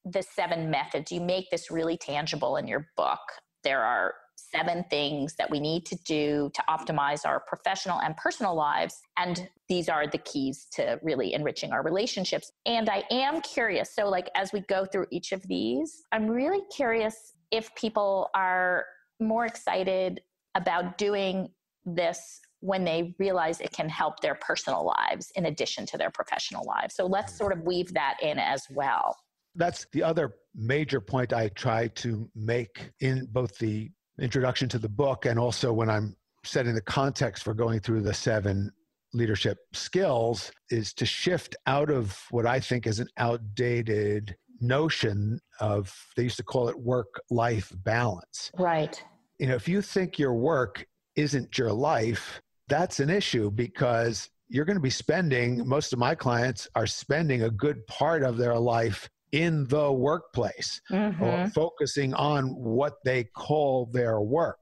the 0.04 0.22
seven 0.22 0.70
methods. 0.70 1.12
You 1.12 1.22
make 1.22 1.50
this 1.50 1.72
really 1.72 1.96
tangible 1.96 2.58
in 2.58 2.68
your 2.68 2.88
book. 2.98 3.20
There 3.64 3.82
are 3.82 4.14
seven 4.52 4.84
things 4.90 5.36
that 5.36 5.50
we 5.50 5.60
need 5.60 5.86
to 5.88 5.96
do 6.06 6.50
to 6.54 6.64
optimize 6.70 7.26
our 7.26 7.40
professional 7.40 8.00
and 8.00 8.16
personal 8.18 8.56
lives. 8.56 9.02
And 9.18 9.50
these 9.68 9.90
are 9.90 10.08
the 10.08 10.18
keys 10.20 10.68
to 10.74 11.00
really 11.04 11.34
enriching 11.34 11.72
our 11.72 11.84
relationships. 11.84 12.52
And 12.66 12.90
I 12.90 13.04
am 13.12 13.42
curious. 13.42 13.94
So, 13.94 14.10
like, 14.10 14.30
as 14.36 14.54
we 14.54 14.62
go 14.62 14.86
through 14.86 15.08
each 15.12 15.32
of 15.32 15.42
these, 15.48 16.04
I'm 16.12 16.28
really 16.28 16.62
curious 16.76 17.34
if 17.52 17.74
people 17.76 18.30
are 18.34 18.86
more 19.20 19.46
excited 19.46 20.22
about 20.56 20.98
doing 20.98 21.50
this 21.86 22.42
when 22.62 22.84
they 22.84 23.16
realize 23.18 23.60
it 23.60 23.72
can 23.72 23.90
help 23.90 24.20
their 24.20 24.36
personal 24.36 24.86
lives 24.86 25.32
in 25.36 25.48
addition 25.48 25.86
to 25.88 25.98
their 25.98 26.12
professional 26.12 26.64
lives. 26.66 26.96
So 26.96 27.06
let's 27.06 27.36
sort 27.36 27.52
of 27.52 27.64
weave 27.64 27.94
that 27.94 28.18
in 28.22 28.38
as 28.38 28.68
well. 28.70 29.18
That's 29.56 29.86
the 29.92 30.04
other 30.04 30.36
major 30.56 31.02
point 31.02 31.34
I 31.34 31.50
try 31.50 31.88
to 31.88 32.30
make 32.36 32.92
in 33.00 33.28
both 33.32 33.58
the 33.58 33.90
introduction 34.22 34.70
to 34.70 34.78
the 34.78 34.88
book 34.88 35.26
and 35.26 35.40
also 35.40 35.74
when 35.74 35.90
I'm 35.90 36.16
setting 36.44 36.76
the 36.76 36.82
context 36.82 37.44
for 37.44 37.54
going 37.54 37.80
through 37.80 38.02
the 38.02 38.14
seven 38.14 38.72
leadership 39.14 39.58
skills 39.74 40.52
is 40.70 40.94
to 40.94 41.06
shift 41.06 41.56
out 41.66 41.90
of 41.90 42.18
what 42.30 42.46
I 42.46 42.60
think 42.60 42.88
is 42.88 43.00
an 43.00 43.08
outdated 43.18 44.36
notion 44.62 45.40
of 45.60 45.94
they 46.16 46.24
used 46.24 46.38
to 46.38 46.44
call 46.44 46.70
it 46.70 46.80
work 46.80 47.20
life 47.30 47.74
balance. 47.84 48.52
Right. 48.58 49.04
You 49.40 49.48
know, 49.48 49.56
if 49.56 49.68
you 49.68 49.82
think 49.82 50.20
your 50.20 50.36
work 50.36 50.86
isn't 51.16 51.58
your 51.58 51.74
life, 51.74 52.42
that's 52.68 53.00
an 53.00 53.10
issue 53.10 53.50
because 53.50 54.30
you're 54.48 54.66
going 54.66 54.78
to 54.78 54.82
be 54.82 54.90
spending 54.92 55.68
most 55.68 55.94
of 55.94 56.00
my 56.00 56.14
clients 56.14 56.68
are 56.76 56.88
spending 56.88 57.44
a 57.44 57.50
good 57.50 57.86
part 57.88 58.22
of 58.22 58.38
their 58.38 58.58
life 58.58 59.10
in 59.32 59.66
the 59.68 59.92
workplace 59.92 60.82
mm-hmm. 60.92 61.24
or 61.24 61.50
focusing 61.50 62.14
on 62.14 62.48
what 62.56 62.96
they 63.06 63.24
call 63.36 63.90
their 63.94 64.20
work. 64.22 64.58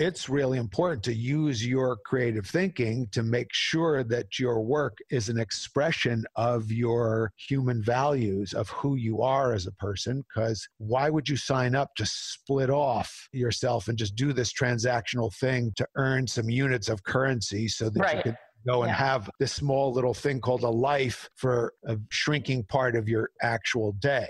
It's 0.00 0.28
really 0.28 0.58
important 0.58 1.04
to 1.04 1.14
use 1.14 1.64
your 1.64 1.96
creative 2.04 2.46
thinking 2.46 3.06
to 3.12 3.22
make 3.22 3.46
sure 3.52 4.02
that 4.02 4.40
your 4.40 4.60
work 4.60 4.98
is 5.08 5.28
an 5.28 5.38
expression 5.38 6.24
of 6.34 6.72
your 6.72 7.30
human 7.36 7.80
values, 7.80 8.54
of 8.54 8.68
who 8.70 8.96
you 8.96 9.22
are 9.22 9.54
as 9.54 9.68
a 9.68 9.72
person. 9.72 10.24
Because 10.28 10.66
why 10.78 11.10
would 11.10 11.28
you 11.28 11.36
sign 11.36 11.76
up 11.76 11.94
to 11.96 12.04
split 12.06 12.70
off 12.70 13.28
yourself 13.32 13.86
and 13.86 13.96
just 13.96 14.16
do 14.16 14.32
this 14.32 14.52
transactional 14.52 15.32
thing 15.36 15.72
to 15.76 15.86
earn 15.94 16.26
some 16.26 16.50
units 16.50 16.88
of 16.88 17.04
currency 17.04 17.68
so 17.68 17.88
that 17.88 18.00
right. 18.00 18.16
you 18.16 18.22
could 18.24 18.36
go 18.66 18.82
and 18.82 18.90
yeah. 18.90 18.96
have 18.96 19.30
this 19.38 19.52
small 19.52 19.92
little 19.92 20.14
thing 20.14 20.40
called 20.40 20.62
a 20.62 20.68
life 20.68 21.28
for 21.36 21.72
a 21.86 21.96
shrinking 22.10 22.64
part 22.64 22.96
of 22.96 23.08
your 23.08 23.30
actual 23.42 23.92
day. 23.92 24.28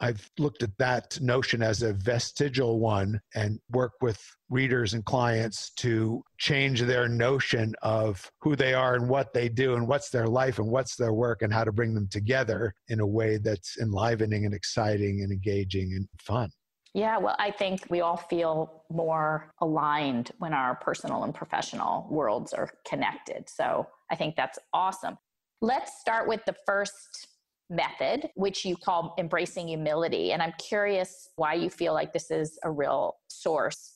I've 0.00 0.28
looked 0.38 0.62
at 0.62 0.76
that 0.78 1.18
notion 1.20 1.62
as 1.62 1.82
a 1.82 1.94
vestigial 1.94 2.80
one 2.80 3.20
and 3.34 3.58
work 3.70 3.92
with 4.02 4.20
readers 4.50 4.92
and 4.92 5.04
clients 5.04 5.70
to 5.76 6.22
change 6.38 6.82
their 6.82 7.08
notion 7.08 7.74
of 7.80 8.30
who 8.40 8.56
they 8.56 8.74
are 8.74 8.96
and 8.96 9.08
what 9.08 9.32
they 9.32 9.48
do 9.48 9.74
and 9.74 9.86
what's 9.86 10.10
their 10.10 10.26
life 10.26 10.58
and 10.58 10.68
what's 10.68 10.96
their 10.96 11.12
work 11.12 11.42
and 11.42 11.52
how 11.52 11.64
to 11.64 11.72
bring 11.72 11.94
them 11.94 12.08
together 12.08 12.74
in 12.88 13.00
a 13.00 13.06
way 13.06 13.38
that's 13.38 13.78
enlivening 13.78 14.44
and 14.44 14.54
exciting 14.54 15.22
and 15.22 15.32
engaging 15.32 15.92
and 15.94 16.08
fun. 16.20 16.50
Yeah, 16.94 17.18
well, 17.18 17.34
I 17.40 17.50
think 17.50 17.86
we 17.90 18.02
all 18.02 18.16
feel 18.16 18.84
more 18.88 19.52
aligned 19.60 20.30
when 20.38 20.52
our 20.52 20.76
personal 20.76 21.24
and 21.24 21.34
professional 21.34 22.06
worlds 22.08 22.52
are 22.52 22.70
connected. 22.86 23.48
So 23.48 23.88
I 24.12 24.14
think 24.14 24.36
that's 24.36 24.60
awesome. 24.72 25.18
Let's 25.60 26.00
start 26.00 26.28
with 26.28 26.40
the 26.46 26.54
first 26.66 27.28
method, 27.68 28.30
which 28.36 28.64
you 28.64 28.76
call 28.76 29.14
embracing 29.18 29.68
humility. 29.68 30.32
And 30.32 30.40
I'm 30.40 30.52
curious 30.58 31.28
why 31.34 31.54
you 31.54 31.68
feel 31.68 31.94
like 31.94 32.12
this 32.12 32.30
is 32.30 32.58
a 32.62 32.70
real 32.70 33.16
source 33.28 33.94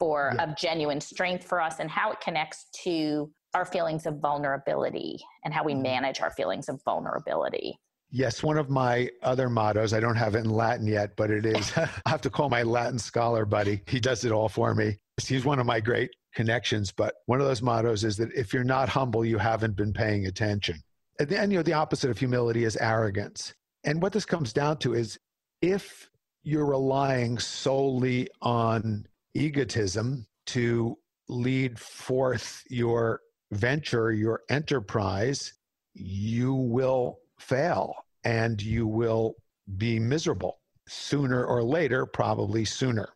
for 0.00 0.32
yeah. 0.34 0.44
of 0.44 0.56
genuine 0.56 1.00
strength 1.00 1.44
for 1.44 1.60
us 1.60 1.78
and 1.78 1.88
how 1.88 2.10
it 2.10 2.20
connects 2.20 2.66
to 2.84 3.30
our 3.54 3.64
feelings 3.64 4.06
of 4.06 4.18
vulnerability 4.18 5.20
and 5.44 5.54
how 5.54 5.62
we 5.62 5.72
mm-hmm. 5.72 5.82
manage 5.82 6.20
our 6.20 6.30
feelings 6.30 6.68
of 6.68 6.82
vulnerability. 6.84 7.78
Yes, 8.12 8.42
one 8.42 8.58
of 8.58 8.68
my 8.68 9.08
other 9.22 9.48
mottos, 9.48 9.92
I 9.92 10.00
don't 10.00 10.16
have 10.16 10.34
it 10.34 10.44
in 10.44 10.50
Latin 10.50 10.86
yet, 10.86 11.14
but 11.16 11.30
it 11.30 11.46
is 11.46 11.72
I 11.76 11.88
have 12.06 12.20
to 12.22 12.30
call 12.30 12.48
my 12.48 12.62
Latin 12.62 12.98
scholar 12.98 13.44
buddy. 13.44 13.82
He 13.86 14.00
does 14.00 14.24
it 14.24 14.32
all 14.32 14.48
for 14.48 14.74
me. 14.74 14.98
He's 15.22 15.44
one 15.44 15.58
of 15.58 15.66
my 15.66 15.80
great 15.80 16.10
connections, 16.34 16.90
but 16.92 17.14
one 17.26 17.40
of 17.40 17.46
those 17.46 17.62
mottos 17.62 18.04
is 18.04 18.16
that 18.16 18.32
if 18.32 18.52
you're 18.52 18.64
not 18.64 18.88
humble, 18.88 19.24
you 19.24 19.38
haven't 19.38 19.76
been 19.76 19.92
paying 19.92 20.26
attention. 20.26 20.80
And, 21.18 21.30
and 21.32 21.52
you 21.52 21.58
know, 21.58 21.62
the 21.62 21.72
opposite 21.72 22.10
of 22.10 22.18
humility 22.18 22.64
is 22.64 22.76
arrogance. 22.76 23.54
And 23.84 24.02
what 24.02 24.12
this 24.12 24.24
comes 24.24 24.52
down 24.52 24.78
to 24.78 24.94
is 24.94 25.18
if 25.62 26.08
you're 26.42 26.66
relying 26.66 27.38
solely 27.38 28.28
on 28.42 29.06
egotism 29.34 30.26
to 30.46 30.96
lead 31.28 31.78
forth 31.78 32.64
your 32.68 33.20
venture, 33.52 34.12
your 34.12 34.42
enterprise, 34.48 35.52
you 35.94 36.54
will 36.54 37.18
fail 37.40 37.94
and 38.24 38.60
you 38.60 38.86
will 38.86 39.34
be 39.76 39.98
miserable 39.98 40.60
sooner 40.88 41.44
or 41.44 41.62
later, 41.62 42.06
probably 42.06 42.64
sooner. 42.64 43.08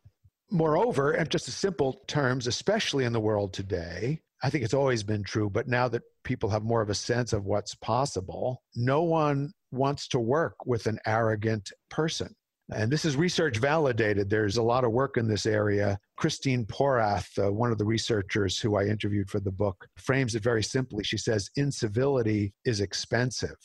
Moreover, 0.50 1.12
and 1.12 1.28
just 1.28 1.48
in 1.48 1.52
simple 1.52 2.02
terms, 2.06 2.46
especially 2.46 3.04
in 3.04 3.12
the 3.12 3.20
world 3.20 3.52
today, 3.52 4.20
I 4.42 4.50
think 4.50 4.62
it's 4.62 4.74
always 4.74 5.02
been 5.02 5.24
true, 5.24 5.50
but 5.50 5.68
now 5.68 5.88
that 5.88 6.02
people 6.22 6.50
have 6.50 6.62
more 6.62 6.82
of 6.82 6.90
a 6.90 6.94
sense 6.94 7.32
of 7.32 7.46
what's 7.46 7.74
possible, 7.74 8.62
no 8.76 9.02
one 9.02 9.52
wants 9.72 10.06
to 10.08 10.20
work 10.20 10.54
with 10.66 10.86
an 10.86 10.98
arrogant 11.06 11.72
person. 11.90 12.34
And 12.72 12.90
this 12.90 13.04
is 13.04 13.16
research 13.16 13.58
validated. 13.58 14.30
There's 14.30 14.56
a 14.56 14.62
lot 14.62 14.84
of 14.84 14.92
work 14.92 15.16
in 15.16 15.28
this 15.28 15.44
area. 15.44 15.98
Christine 16.16 16.64
Porath, 16.64 17.28
uh, 17.38 17.52
one 17.52 17.72
of 17.72 17.78
the 17.78 17.84
researchers 17.84 18.58
who 18.58 18.76
I 18.76 18.84
interviewed 18.84 19.28
for 19.28 19.40
the 19.40 19.52
book, 19.52 19.86
frames 19.96 20.34
it 20.34 20.42
very 20.42 20.62
simply. 20.62 21.04
She 21.04 21.18
says, 21.18 21.50
Incivility 21.56 22.54
is 22.64 22.80
expensive 22.80 23.56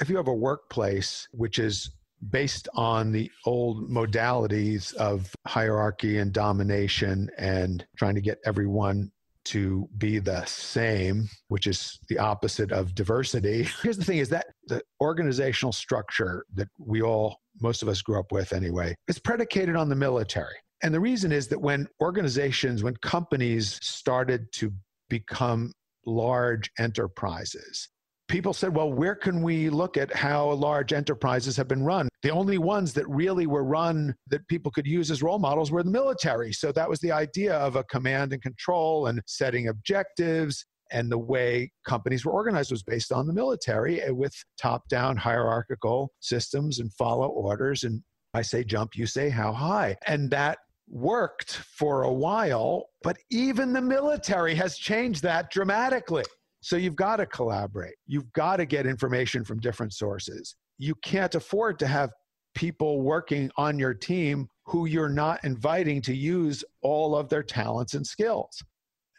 if 0.00 0.08
you 0.08 0.16
have 0.16 0.28
a 0.28 0.34
workplace 0.34 1.28
which 1.32 1.58
is 1.58 1.90
based 2.30 2.68
on 2.74 3.12
the 3.12 3.30
old 3.46 3.88
modalities 3.90 4.94
of 4.94 5.32
hierarchy 5.46 6.18
and 6.18 6.32
domination 6.32 7.30
and 7.38 7.86
trying 7.96 8.14
to 8.14 8.20
get 8.20 8.38
everyone 8.44 9.10
to 9.44 9.88
be 9.96 10.18
the 10.18 10.44
same, 10.44 11.28
which 11.48 11.66
is 11.66 11.98
the 12.08 12.18
opposite 12.18 12.70
of 12.70 12.94
diversity. 12.94 13.62
Here's 13.82 13.96
the 13.96 14.04
thing 14.04 14.18
is 14.18 14.28
that 14.28 14.46
the 14.66 14.82
organizational 15.00 15.72
structure 15.72 16.44
that 16.54 16.68
we 16.78 17.02
all, 17.02 17.40
most 17.60 17.82
of 17.82 17.88
us 17.88 18.02
grew 18.02 18.18
up 18.18 18.30
with 18.30 18.52
anyway, 18.52 18.94
is 19.06 19.18
predicated 19.18 19.74
on 19.74 19.88
the 19.88 19.96
military. 19.96 20.56
And 20.82 20.92
the 20.92 21.00
reason 21.00 21.32
is 21.32 21.48
that 21.48 21.60
when 21.60 21.88
organizations, 22.00 22.84
when 22.84 22.96
companies 22.96 23.78
started 23.82 24.52
to 24.52 24.72
become 25.08 25.72
large 26.04 26.70
enterprises, 26.78 27.88
people 28.28 28.52
said, 28.52 28.74
well, 28.74 28.92
where 28.92 29.14
can 29.14 29.42
we 29.42 29.70
look 29.70 29.96
at 29.96 30.14
how 30.14 30.52
large 30.52 30.92
enterprises 30.92 31.56
have 31.56 31.68
been 31.68 31.82
run? 31.82 32.08
The 32.22 32.30
only 32.30 32.58
ones 32.58 32.92
that 32.94 33.08
really 33.08 33.46
were 33.46 33.64
run 33.64 34.14
that 34.28 34.46
people 34.48 34.70
could 34.70 34.86
use 34.86 35.10
as 35.10 35.22
role 35.22 35.38
models 35.38 35.70
were 35.70 35.82
the 35.82 35.90
military. 35.90 36.52
So 36.52 36.70
that 36.72 36.88
was 36.88 37.00
the 37.00 37.12
idea 37.12 37.54
of 37.54 37.76
a 37.76 37.84
command 37.84 38.32
and 38.32 38.42
control 38.42 39.06
and 39.06 39.20
setting 39.26 39.68
objectives. 39.68 40.64
And 40.90 41.10
the 41.10 41.18
way 41.18 41.70
companies 41.86 42.24
were 42.24 42.32
organized 42.32 42.70
was 42.70 42.82
based 42.82 43.12
on 43.12 43.26
the 43.26 43.32
military 43.32 44.00
eh, 44.02 44.10
with 44.10 44.32
top 44.60 44.88
down 44.88 45.16
hierarchical 45.16 46.10
systems 46.20 46.78
and 46.78 46.92
follow 46.94 47.28
orders. 47.28 47.84
And 47.84 48.02
I 48.34 48.42
say 48.42 48.64
jump, 48.64 48.96
you 48.96 49.06
say 49.06 49.28
how 49.28 49.52
high. 49.52 49.96
And 50.06 50.30
that 50.30 50.58
worked 50.90 51.52
for 51.52 52.02
a 52.02 52.12
while, 52.12 52.86
but 53.02 53.18
even 53.30 53.72
the 53.72 53.82
military 53.82 54.54
has 54.54 54.78
changed 54.78 55.22
that 55.22 55.50
dramatically. 55.50 56.24
So 56.60 56.76
you've 56.76 56.96
got 56.96 57.16
to 57.16 57.26
collaborate. 57.26 57.94
You've 58.06 58.32
got 58.32 58.56
to 58.56 58.66
get 58.66 58.86
information 58.86 59.44
from 59.44 59.60
different 59.60 59.92
sources. 59.92 60.56
You 60.78 60.94
can't 60.96 61.34
afford 61.34 61.78
to 61.80 61.86
have 61.86 62.10
people 62.54 63.02
working 63.02 63.50
on 63.56 63.78
your 63.78 63.94
team 63.94 64.48
who 64.64 64.86
you're 64.86 65.08
not 65.08 65.42
inviting 65.44 66.02
to 66.02 66.14
use 66.14 66.64
all 66.82 67.16
of 67.16 67.28
their 67.28 67.42
talents 67.42 67.94
and 67.94 68.06
skills. 68.06 68.62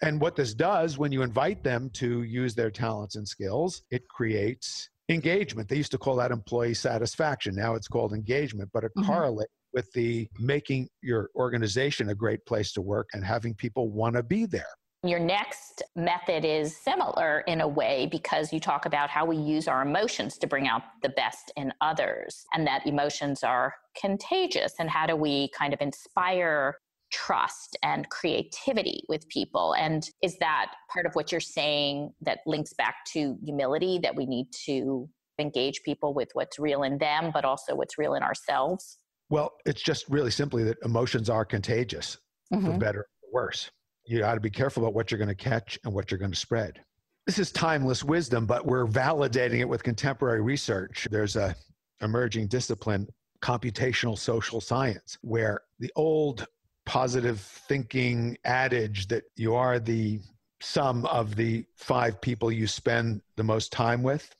And 0.01 0.21
what 0.21 0.35
this 0.35 0.53
does 0.53 0.97
when 0.97 1.11
you 1.11 1.21
invite 1.21 1.63
them 1.63 1.89
to 1.93 2.23
use 2.23 2.55
their 2.55 2.71
talents 2.71 3.15
and 3.15 3.27
skills, 3.27 3.81
it 3.91 4.07
creates 4.07 4.89
engagement. 5.09 5.67
They 5.67 5.75
used 5.75 5.91
to 5.91 5.97
call 5.97 6.15
that 6.17 6.31
employee 6.31 6.73
satisfaction. 6.73 7.55
Now 7.55 7.75
it's 7.75 7.87
called 7.87 8.13
engagement, 8.13 8.69
but 8.73 8.83
it 8.83 8.91
mm-hmm. 8.97 9.07
correlates 9.09 9.51
with 9.73 9.91
the 9.93 10.27
making 10.39 10.87
your 11.01 11.29
organization 11.35 12.09
a 12.09 12.15
great 12.15 12.45
place 12.45 12.71
to 12.73 12.81
work 12.81 13.09
and 13.13 13.23
having 13.23 13.53
people 13.53 13.89
want 13.89 14.15
to 14.15 14.23
be 14.23 14.45
there. 14.45 14.65
Your 15.03 15.19
next 15.19 15.81
method 15.95 16.43
is 16.43 16.75
similar 16.75 17.41
in 17.47 17.61
a 17.61 17.67
way 17.67 18.09
because 18.11 18.51
you 18.51 18.59
talk 18.59 18.85
about 18.85 19.09
how 19.09 19.25
we 19.25 19.37
use 19.37 19.69
our 19.69 19.81
emotions 19.81 20.37
to 20.39 20.47
bring 20.47 20.67
out 20.67 20.81
the 21.01 21.09
best 21.09 21.53
in 21.55 21.71
others 21.79 22.45
and 22.53 22.67
that 22.67 22.85
emotions 22.85 23.41
are 23.41 23.73
contagious. 23.99 24.73
And 24.77 24.89
how 24.89 25.07
do 25.07 25.15
we 25.15 25.49
kind 25.57 25.73
of 25.73 25.79
inspire 25.79 26.79
trust 27.13 27.77
and 27.81 28.09
creativity 28.09 29.03
with 29.07 29.25
people? 29.29 29.73
And 29.73 30.09
is 30.21 30.37
that 30.39 30.73
part 30.91 31.05
of 31.05 31.13
what 31.13 31.31
you're 31.31 31.39
saying 31.39 32.11
that 32.21 32.39
links 32.45 32.73
back 32.73 32.95
to 33.13 33.37
humility 33.41 33.99
that 34.03 34.17
we 34.17 34.25
need 34.25 34.47
to 34.65 35.09
engage 35.39 35.81
people 35.83 36.13
with 36.13 36.27
what's 36.33 36.59
real 36.59 36.83
in 36.83 36.97
them, 36.97 37.31
but 37.33 37.45
also 37.45 37.73
what's 37.73 37.97
real 37.97 38.15
in 38.15 38.21
ourselves? 38.21 38.97
Well, 39.29 39.53
it's 39.65 39.81
just 39.81 40.09
really 40.09 40.31
simply 40.31 40.65
that 40.65 40.77
emotions 40.83 41.29
are 41.29 41.45
contagious, 41.45 42.17
mm-hmm. 42.53 42.65
for 42.65 42.77
better 42.77 43.07
or 43.23 43.43
worse 43.43 43.71
you 44.09 44.19
got 44.19 44.35
to 44.35 44.39
be 44.39 44.49
careful 44.49 44.83
about 44.83 44.93
what 44.93 45.11
you're 45.11 45.17
going 45.17 45.29
to 45.29 45.35
catch 45.35 45.79
and 45.83 45.93
what 45.93 46.11
you're 46.11 46.17
going 46.17 46.31
to 46.31 46.37
spread. 46.37 46.81
This 47.25 47.37
is 47.37 47.51
timeless 47.51 48.03
wisdom, 48.03 48.45
but 48.45 48.65
we're 48.65 48.87
validating 48.87 49.59
it 49.59 49.69
with 49.69 49.83
contemporary 49.83 50.41
research. 50.41 51.07
There's 51.11 51.35
a 51.35 51.55
emerging 52.01 52.47
discipline, 52.47 53.07
computational 53.41 54.17
social 54.17 54.61
science, 54.61 55.17
where 55.21 55.61
the 55.79 55.91
old 55.95 56.47
positive 56.85 57.39
thinking 57.39 58.37
adage 58.45 59.07
that 59.09 59.23
you 59.35 59.53
are 59.53 59.79
the 59.79 60.19
sum 60.61 61.05
of 61.05 61.35
the 61.35 61.63
five 61.75 62.19
people 62.19 62.51
you 62.51 62.67
spend 62.67 63.21
the 63.37 63.43
most 63.43 63.71
time 63.71 64.01
with 64.01 64.35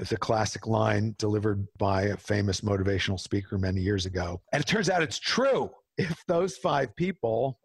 it's 0.00 0.12
a 0.12 0.16
classic 0.16 0.66
line 0.66 1.14
delivered 1.18 1.66
by 1.76 2.02
a 2.02 2.16
famous 2.16 2.60
motivational 2.60 3.18
speaker 3.18 3.58
many 3.58 3.80
years 3.80 4.06
ago. 4.06 4.40
And 4.52 4.62
it 4.62 4.66
turns 4.66 4.88
out 4.88 5.02
it's 5.02 5.18
true. 5.18 5.70
If 5.96 6.24
those 6.28 6.56
five 6.56 6.94
people 6.94 7.58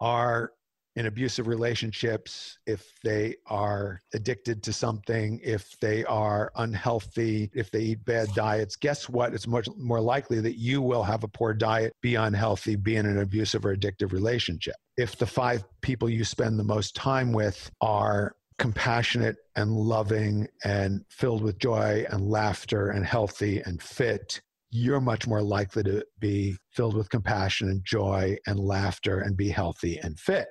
are 0.00 0.52
in 0.96 1.06
abusive 1.06 1.46
relationships, 1.46 2.58
if 2.66 2.92
they 3.02 3.36
are 3.46 4.00
addicted 4.12 4.62
to 4.62 4.72
something, 4.72 5.40
if 5.42 5.78
they 5.80 6.04
are 6.04 6.52
unhealthy, 6.56 7.50
if 7.54 7.70
they 7.70 7.80
eat 7.80 8.04
bad 8.04 8.28
diets, 8.34 8.76
guess 8.76 9.08
what? 9.08 9.32
It's 9.32 9.46
much 9.46 9.68
more 9.76 10.00
likely 10.00 10.40
that 10.40 10.58
you 10.58 10.82
will 10.82 11.02
have 11.02 11.24
a 11.24 11.28
poor 11.28 11.54
diet, 11.54 11.94
be 12.02 12.16
unhealthy, 12.16 12.76
be 12.76 12.96
in 12.96 13.06
an 13.06 13.18
abusive 13.18 13.64
or 13.64 13.74
addictive 13.74 14.12
relationship. 14.12 14.74
If 14.96 15.16
the 15.16 15.26
five 15.26 15.64
people 15.80 16.10
you 16.10 16.24
spend 16.24 16.58
the 16.58 16.64
most 16.64 16.94
time 16.94 17.32
with 17.32 17.70
are 17.80 18.36
compassionate 18.58 19.36
and 19.56 19.72
loving 19.72 20.46
and 20.62 21.04
filled 21.08 21.42
with 21.42 21.58
joy 21.58 22.04
and 22.10 22.28
laughter 22.28 22.90
and 22.90 23.04
healthy 23.04 23.60
and 23.60 23.82
fit, 23.82 24.40
you're 24.70 25.00
much 25.00 25.26
more 25.26 25.42
likely 25.42 25.82
to 25.82 26.04
be 26.18 26.56
filled 26.70 26.94
with 26.94 27.10
compassion 27.10 27.68
and 27.68 27.84
joy 27.84 28.36
and 28.46 28.58
laughter 28.58 29.20
and 29.20 29.36
be 29.36 29.48
healthy 29.48 29.98
and 29.98 30.18
fit. 30.18 30.48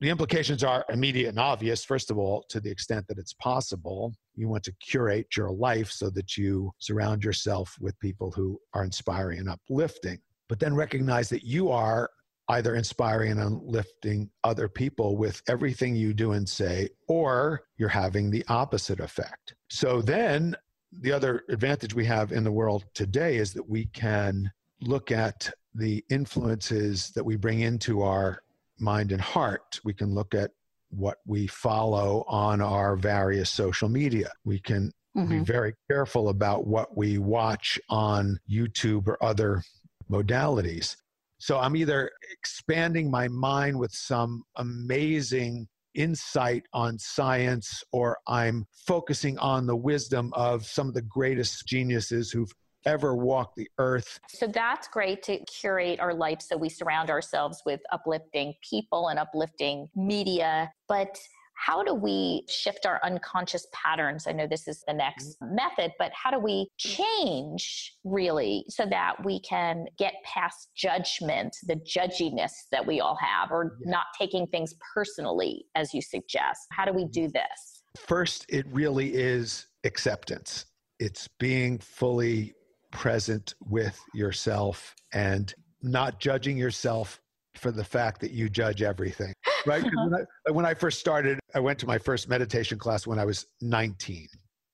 The 0.00 0.10
implications 0.10 0.62
are 0.62 0.84
immediate 0.90 1.30
and 1.30 1.38
obvious. 1.38 1.82
First 1.82 2.10
of 2.10 2.18
all, 2.18 2.44
to 2.50 2.60
the 2.60 2.70
extent 2.70 3.06
that 3.08 3.18
it's 3.18 3.32
possible, 3.34 4.14
you 4.34 4.46
want 4.46 4.62
to 4.64 4.72
curate 4.72 5.34
your 5.36 5.50
life 5.50 5.90
so 5.90 6.10
that 6.10 6.36
you 6.36 6.70
surround 6.78 7.24
yourself 7.24 7.74
with 7.80 7.98
people 7.98 8.30
who 8.30 8.60
are 8.74 8.84
inspiring 8.84 9.38
and 9.38 9.48
uplifting. 9.48 10.18
But 10.48 10.60
then 10.60 10.74
recognize 10.74 11.30
that 11.30 11.44
you 11.44 11.70
are 11.70 12.10
either 12.48 12.74
inspiring 12.74 13.32
and 13.32 13.40
uplifting 13.40 14.30
other 14.44 14.68
people 14.68 15.16
with 15.16 15.40
everything 15.48 15.96
you 15.96 16.12
do 16.12 16.32
and 16.32 16.46
say, 16.46 16.90
or 17.08 17.62
you're 17.78 17.88
having 17.88 18.30
the 18.30 18.44
opposite 18.48 19.00
effect. 19.00 19.54
So 19.68 20.02
then 20.02 20.54
the 21.00 21.10
other 21.10 21.44
advantage 21.48 21.94
we 21.94 22.04
have 22.04 22.32
in 22.32 22.44
the 22.44 22.52
world 22.52 22.84
today 22.94 23.36
is 23.36 23.52
that 23.54 23.68
we 23.68 23.86
can 23.86 24.52
look 24.82 25.10
at 25.10 25.50
the 25.74 26.04
influences 26.10 27.10
that 27.10 27.24
we 27.24 27.36
bring 27.36 27.60
into 27.60 28.02
our 28.02 28.42
mind 28.78 29.12
and 29.12 29.20
heart, 29.20 29.80
we 29.84 29.94
can 29.94 30.14
look 30.14 30.34
at 30.34 30.50
what 30.90 31.18
we 31.26 31.46
follow 31.46 32.24
on 32.28 32.60
our 32.60 32.96
various 32.96 33.50
social 33.50 33.88
media. 33.88 34.30
We 34.44 34.60
can 34.60 34.92
mm-hmm. 35.16 35.28
be 35.28 35.38
very 35.40 35.74
careful 35.90 36.28
about 36.28 36.66
what 36.66 36.96
we 36.96 37.18
watch 37.18 37.78
on 37.88 38.38
YouTube 38.50 39.08
or 39.08 39.22
other 39.22 39.62
modalities. 40.10 40.96
So 41.38 41.58
I'm 41.58 41.76
either 41.76 42.10
expanding 42.32 43.10
my 43.10 43.28
mind 43.28 43.78
with 43.78 43.92
some 43.92 44.44
amazing 44.56 45.68
insight 45.94 46.64
on 46.72 46.98
science 46.98 47.82
or 47.92 48.18
I'm 48.28 48.66
focusing 48.86 49.38
on 49.38 49.66
the 49.66 49.76
wisdom 49.76 50.32
of 50.34 50.64
some 50.64 50.88
of 50.88 50.94
the 50.94 51.02
greatest 51.02 51.66
geniuses 51.66 52.30
who've 52.30 52.52
ever 52.86 53.14
walked 53.14 53.56
the 53.56 53.68
earth. 53.78 54.20
So 54.28 54.46
that's 54.46 54.88
great 54.88 55.22
to 55.24 55.38
curate 55.44 56.00
our 56.00 56.14
life 56.14 56.40
so 56.40 56.56
we 56.56 56.68
surround 56.68 57.10
ourselves 57.10 57.62
with 57.66 57.80
uplifting 57.92 58.54
people 58.68 59.08
and 59.08 59.18
uplifting 59.18 59.88
media. 59.94 60.72
But 60.88 61.18
how 61.56 61.82
do 61.82 61.94
we 61.94 62.44
shift 62.48 62.86
our 62.86 63.00
unconscious 63.02 63.66
patterns? 63.72 64.26
I 64.26 64.32
know 64.32 64.46
this 64.46 64.68
is 64.68 64.84
the 64.86 64.92
next 64.92 65.40
mm-hmm. 65.40 65.56
method, 65.56 65.92
but 65.98 66.12
how 66.12 66.30
do 66.30 66.38
we 66.38 66.68
change 66.76 67.94
really 68.04 68.64
so 68.68 68.86
that 68.86 69.24
we 69.24 69.40
can 69.40 69.86
get 69.98 70.14
past 70.22 70.68
judgment, 70.76 71.56
the 71.66 71.76
judginess 71.76 72.52
that 72.72 72.86
we 72.86 73.00
all 73.00 73.16
have, 73.16 73.50
or 73.50 73.78
yeah. 73.80 73.90
not 73.90 74.04
taking 74.18 74.46
things 74.46 74.74
personally, 74.94 75.64
as 75.74 75.94
you 75.94 76.02
suggest? 76.02 76.66
How 76.70 76.84
do 76.84 76.92
we 76.92 77.04
mm-hmm. 77.04 77.10
do 77.10 77.28
this? 77.28 77.82
First, 77.96 78.44
it 78.50 78.66
really 78.70 79.14
is 79.14 79.66
acceptance. 79.84 80.66
It's 81.00 81.28
being 81.38 81.78
fully 81.78 82.54
present 82.96 83.54
with 83.60 83.98
yourself 84.14 84.94
and 85.12 85.54
not 85.82 86.18
judging 86.18 86.56
yourself 86.56 87.20
for 87.54 87.70
the 87.70 87.84
fact 87.84 88.20
that 88.20 88.32
you 88.32 88.48
judge 88.48 88.82
everything 88.82 89.32
right? 89.66 89.82
When, 89.82 90.14
uh-huh. 90.14 90.24
I, 90.46 90.50
when 90.50 90.66
I 90.66 90.74
first 90.74 91.00
started 91.00 91.38
i 91.54 91.60
went 91.60 91.78
to 91.80 91.86
my 91.86 91.98
first 91.98 92.28
meditation 92.28 92.78
class 92.78 93.06
when 93.06 93.18
i 93.18 93.24
was 93.24 93.46
19 93.60 94.28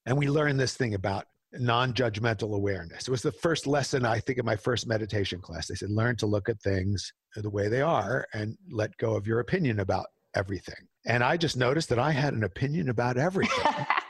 and 0.05 0.17
we 0.17 0.27
learned 0.27 0.59
this 0.59 0.75
thing 0.75 0.95
about 0.95 1.25
non-judgmental 1.55 2.55
awareness. 2.55 3.07
It 3.07 3.11
was 3.11 3.21
the 3.21 3.31
first 3.31 3.67
lesson 3.67 4.05
i 4.05 4.19
think 4.19 4.39
in 4.39 4.45
my 4.45 4.55
first 4.55 4.87
meditation 4.87 5.39
class. 5.39 5.67
They 5.67 5.75
said 5.75 5.91
learn 5.91 6.15
to 6.17 6.25
look 6.25 6.49
at 6.49 6.61
things 6.61 7.13
the 7.35 7.49
way 7.49 7.67
they 7.67 7.81
are 7.81 8.25
and 8.33 8.57
let 8.71 8.97
go 8.97 9.15
of 9.15 9.27
your 9.27 9.39
opinion 9.39 9.79
about 9.79 10.07
everything. 10.35 10.87
And 11.05 11.23
i 11.23 11.37
just 11.37 11.57
noticed 11.57 11.89
that 11.89 11.99
i 11.99 12.11
had 12.11 12.33
an 12.33 12.43
opinion 12.43 12.89
about 12.89 13.17
everything 13.17 13.85